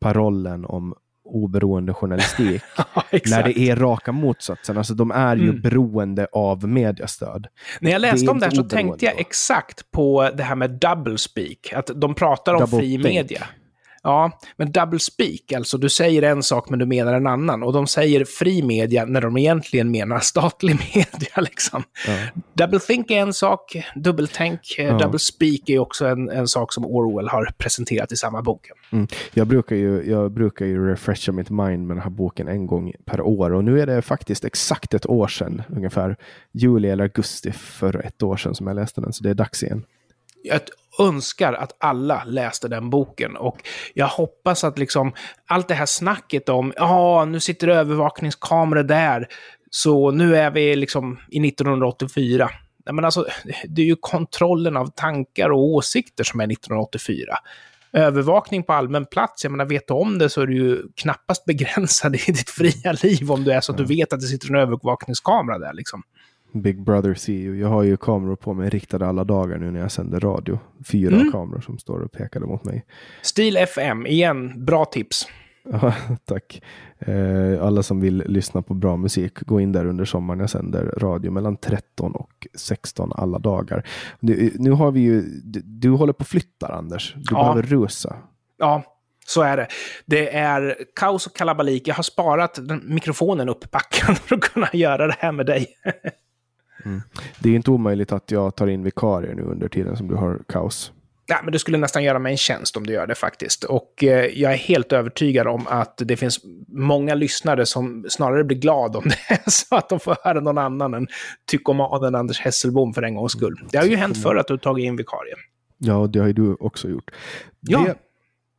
parollen 0.00 0.64
om 0.64 0.94
oberoende 1.30 1.94
journalistik. 1.94 2.62
Ja, 2.76 3.02
när 3.30 3.42
det 3.42 3.58
är 3.58 3.76
raka 3.76 4.12
motsatsen. 4.12 4.78
Alltså 4.78 4.94
de 4.94 5.10
är 5.10 5.36
ju 5.36 5.48
Mm. 5.48 5.60
beroende 5.60 6.26
av 6.32 6.68
mediestöd. 6.68 7.46
När 7.80 7.90
jag 7.90 8.00
det 8.02 8.10
läste 8.12 8.26
är 8.26 8.30
om 8.30 8.38
det 8.38 8.46
här 8.46 8.52
så 8.52 8.62
tänkte 8.62 9.04
jag 9.04 9.14
då. 9.14 9.20
exakt 9.20 9.90
på 9.90 10.30
det 10.36 10.42
här 10.42 10.54
med 10.54 10.70
double 10.70 11.18
speak. 11.18 11.72
Att 11.74 11.90
de 11.94 12.14
pratar 12.14 12.54
om 12.54 12.60
Double 12.60 12.78
fri 12.78 12.90
think. 12.92 13.04
media. 13.04 13.42
Ja, 14.02 14.38
men 14.56 14.72
double 14.72 14.98
speak, 14.98 15.52
alltså 15.56 15.78
du 15.78 15.88
säger 15.88 16.22
en 16.22 16.42
sak 16.42 16.70
men 16.70 16.78
du 16.78 16.86
menar 16.86 17.14
en 17.14 17.26
annan. 17.26 17.62
Och 17.62 17.72
de 17.72 17.86
säger 17.86 18.24
fri 18.24 18.62
media 18.62 19.04
när 19.04 19.20
de 19.20 19.36
egentligen 19.38 19.90
menar 19.90 20.18
statlig 20.18 20.74
media. 20.94 21.40
Liksom. 21.40 21.82
Ja. 22.06 22.16
Double 22.52 22.78
think 22.80 23.10
är 23.10 23.18
en 23.18 23.32
sak, 23.32 23.76
dubbeltänk, 23.94 24.60
eh, 24.78 24.84
Ja. 24.84 24.98
double 24.98 25.18
speak 25.18 25.68
är 25.68 25.78
också 25.78 26.06
en, 26.06 26.30
en 26.30 26.48
sak 26.48 26.72
som 26.72 26.84
Orwell 26.86 27.28
har 27.28 27.50
presenterat 27.58 28.12
i 28.12 28.16
samma 28.16 28.42
bok. 28.42 28.70
Mm. 28.92 29.06
Jag, 29.34 29.46
brukar 29.46 29.76
ju, 29.76 30.02
jag 30.10 30.32
brukar 30.32 30.66
ju 30.66 30.88
refresha 30.90 31.32
mitt 31.32 31.50
mind 31.50 31.86
med 31.86 31.96
den 31.96 32.02
här 32.02 32.10
boken 32.10 32.48
en 32.48 32.66
gång 32.66 32.92
per 33.04 33.20
år 33.20 33.52
och 33.52 33.64
nu 33.64 33.80
är 33.80 33.86
det 33.86 34.02
faktiskt 34.02 34.44
exakt 34.44 34.94
ett 34.94 35.06
år 35.06 35.28
sedan, 35.28 35.62
ungefär 35.68 36.16
juli 36.52 36.88
eller 36.88 37.04
augusti 37.04 37.52
för 37.52 38.06
ett 38.06 38.22
år 38.22 38.36
sedan 38.36 38.54
som 38.54 38.66
jag 38.66 38.76
läste 38.76 39.00
den, 39.00 39.12
så 39.12 39.22
det 39.24 39.30
är 39.30 39.34
dags 39.34 39.62
igen. 39.62 39.84
Jag 40.42 40.60
önskar 40.98 41.52
att 41.52 41.76
alla 41.80 42.24
läste 42.26 42.68
den 42.68 42.90
boken 42.90 43.36
och 43.36 43.58
jag 43.94 44.06
hoppas 44.06 44.64
att 44.64 44.78
liksom 44.78 45.12
allt 45.46 45.68
det 45.68 45.74
här 45.74 45.86
snacket 45.86 46.48
om 46.48 46.72
ja, 46.76 47.24
nu 47.24 47.40
sitter 47.40 47.68
övervakningskameror 47.68 48.82
där, 48.82 49.28
så 49.70 50.10
nu 50.10 50.36
är 50.36 50.50
vi 50.50 50.76
liksom 50.76 51.20
i 51.28 51.48
1984. 51.48 52.50
Nej, 52.86 52.94
men 52.94 53.04
alltså, 53.04 53.26
det 53.68 53.82
är 53.82 53.86
ju 53.86 53.96
kontrollen 54.00 54.76
av 54.76 54.86
tankar 54.86 55.50
och 55.50 55.64
åsikter 55.64 56.24
som 56.24 56.40
är 56.40 56.44
1984. 56.44 57.34
Övervakning 57.92 58.62
på 58.62 58.72
allmän 58.72 59.06
plats, 59.06 59.44
jag 59.44 59.50
menar, 59.50 59.64
vet 59.64 59.88
du 59.88 59.94
om 59.94 60.18
det 60.18 60.28
så 60.28 60.40
är 60.40 60.46
du 60.46 60.54
ju 60.54 60.82
knappast 60.96 61.44
begränsad 61.44 62.14
i 62.28 62.32
ditt 62.32 62.50
fria 62.50 62.92
liv 63.02 63.32
om 63.32 63.44
du 63.44 63.52
är 63.52 63.60
så 63.60 63.72
att 63.72 63.78
du 63.78 63.84
vet 63.84 64.12
att 64.12 64.20
det 64.20 64.26
sitter 64.26 64.48
en 64.48 64.60
övervakningskamera 64.60 65.58
där 65.58 65.72
liksom. 65.72 66.02
Big 66.52 66.82
Brother 66.84 67.14
see 67.14 67.34
you. 67.42 67.56
Jag 67.56 67.68
har 67.68 67.82
ju 67.82 67.96
kameror 67.96 68.36
på 68.36 68.54
mig 68.54 68.68
riktade 68.68 69.06
alla 69.06 69.24
dagar 69.24 69.58
nu 69.58 69.70
när 69.70 69.80
jag 69.80 69.92
sänder 69.92 70.20
radio. 70.20 70.58
Fyra 70.86 71.16
Mm. 71.16 71.32
kameror 71.32 71.60
som 71.60 71.78
står 71.78 72.00
och 72.00 72.12
pekade 72.12 72.46
mot 72.46 72.64
mig. 72.64 72.84
Stil 73.22 73.56
FM, 73.56 74.06
igen, 74.06 74.64
bra 74.64 74.84
tips. 74.84 75.26
Tack. 76.24 76.62
Eh, 76.98 77.62
alla 77.66 77.82
som 77.82 78.00
vill 78.00 78.22
lyssna 78.26 78.62
på 78.62 78.74
bra 78.74 78.96
musik, 78.96 79.34
gå 79.40 79.60
in 79.60 79.72
där 79.72 79.84
under 79.86 80.04
sommaren. 80.04 80.40
Jag 80.40 80.50
sänder 80.50 80.84
radio 80.98 81.30
mellan 81.32 81.56
13 81.56 82.12
och 82.14 82.46
16 82.54 83.12
alla 83.14 83.38
dagar. 83.38 83.86
Nu, 84.20 84.52
nu 84.58 84.70
har 84.70 84.90
vi 84.90 85.00
ju, 85.00 85.20
du, 85.44 85.60
du 85.64 85.90
håller 85.90 86.12
på 86.12 86.20
och 86.20 86.26
flyttar 86.26 86.70
Anders. 86.72 87.14
Du 87.16 87.22
Ja. 87.30 87.42
behöver 87.42 87.62
rusa. 87.62 88.16
Ja, 88.58 88.82
så 89.26 89.42
är 89.42 89.56
det. 89.56 89.66
Det 90.06 90.34
är 90.36 90.76
kaos 90.96 91.26
och 91.26 91.36
kalabalik. 91.36 91.88
Jag 91.88 91.94
har 91.94 92.02
sparat 92.02 92.58
mikrofonen 92.82 93.48
upppackad 93.48 94.18
för 94.24 94.36
att 94.36 94.42
kunna 94.42 94.68
göra 94.72 95.06
det 95.06 95.16
här 95.18 95.32
med 95.32 95.46
dig. 95.46 95.66
Det 97.38 97.50
är 97.50 97.54
inte 97.54 97.70
omöjligt 97.70 98.12
att 98.12 98.30
jag 98.30 98.56
tar 98.56 98.66
in 98.66 98.82
vikarier 98.82 99.34
nu 99.34 99.42
under 99.42 99.68
tiden 99.68 99.96
som 99.96 100.08
du 100.08 100.14
har 100.14 100.40
kaos. 100.48 100.92
Ja, 101.30 101.40
men 101.44 101.52
du 101.52 101.58
skulle 101.58 101.78
nästan 101.78 102.04
göra 102.04 102.18
mig 102.18 102.32
en 102.32 102.38
tjänst 102.38 102.76
om 102.76 102.86
du 102.86 102.92
gör 102.92 103.06
det 103.06 103.14
faktiskt. 103.14 103.64
Och 103.64 104.04
eh, 104.04 104.24
jag 104.24 104.52
är 104.52 104.56
helt 104.56 104.92
övertygad 104.92 105.46
om 105.46 105.66
att 105.66 106.02
det 106.04 106.16
finns 106.16 106.40
många 106.68 107.14
lyssnare 107.14 107.66
som 107.66 108.06
snarare 108.08 108.44
blir 108.44 108.58
glada 108.58 108.98
om 108.98 109.04
det 109.28 109.34
är 109.34 109.50
så 109.50 109.76
att 109.76 109.88
de 109.88 110.00
får 110.00 110.16
höra 110.24 110.40
någon 110.40 110.58
annan 110.58 110.94
än 110.94 111.08
tyckomanen 111.46 112.14
Anders 112.14 112.40
Hesselbom 112.40 112.94
för 112.94 113.02
en 113.02 113.14
gångs 113.14 113.32
skull. 113.32 113.60
Det 113.70 113.78
har 113.78 113.84
ju 113.84 113.96
hänt 113.96 114.22
förr 114.22 114.36
att 114.36 114.46
du 114.46 114.52
har 114.52 114.58
tagit 114.58 114.84
in 114.84 114.96
vikarie. 114.96 115.34
Ja, 115.78 116.06
det 116.06 116.18
har 116.18 116.26
ju 116.26 116.32
du 116.32 116.54
också 116.54 116.88
gjort. 116.88 117.10
Ja. 117.60 117.78
Det, 117.78 117.94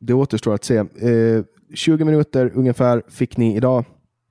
det 0.00 0.14
återstår 0.14 0.54
att 0.54 0.64
se. 0.64 0.76
Eh, 0.76 1.44
20 1.74 2.04
minuter 2.04 2.50
ungefär 2.54 3.02
fick 3.08 3.36
ni 3.36 3.56
idag. 3.56 3.84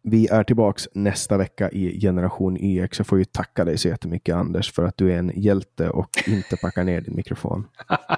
Vi 0.04 0.28
är 0.28 0.44
tillbaks 0.44 0.90
nästa 0.94 1.38
vecka 1.38 1.70
i 1.70 2.00
Generation 2.02 2.58
YX. 2.58 3.00
Jag 3.00 3.08
får 3.08 3.18
ju 3.18 3.26
tacka 3.26 3.66
dig 3.66 3.78
så 3.78 3.88
jättemycket 3.88 4.36
Anders 4.36 4.72
för 4.72 4.84
att 4.84 4.98
du 4.98 5.12
är 5.12 5.18
en 5.18 5.32
hjälte 5.36 5.90
och 5.90 6.10
inte 6.28 6.58
packar 6.58 6.84
ner 6.84 7.02
din 7.02 7.16
mikrofon. 7.16 7.68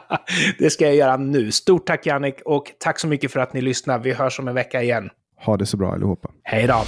det 0.60 0.70
ska 0.70 0.86
jag 0.86 0.96
göra 0.96 1.18
nu. 1.18 1.52
Stort 1.52 1.86
tack 1.86 2.06
Jannik 2.06 2.42
och 2.46 2.72
tack 2.80 3.00
så 3.00 3.08
mycket 3.08 3.32
för 3.32 3.40
att 3.40 3.54
ni 3.54 3.62
lyssnar. 3.62 4.00
Vi 4.00 4.14
hörs 4.14 4.40
om 4.40 4.48
en 4.48 4.56
vecka 4.56 4.84
igen. 4.84 5.10
Ha 5.46 5.58
det 5.58 5.66
så 5.66 5.78
bra 5.78 5.94
allihopa. 5.94 6.30
Hej 6.44 6.68
då! 6.68 6.84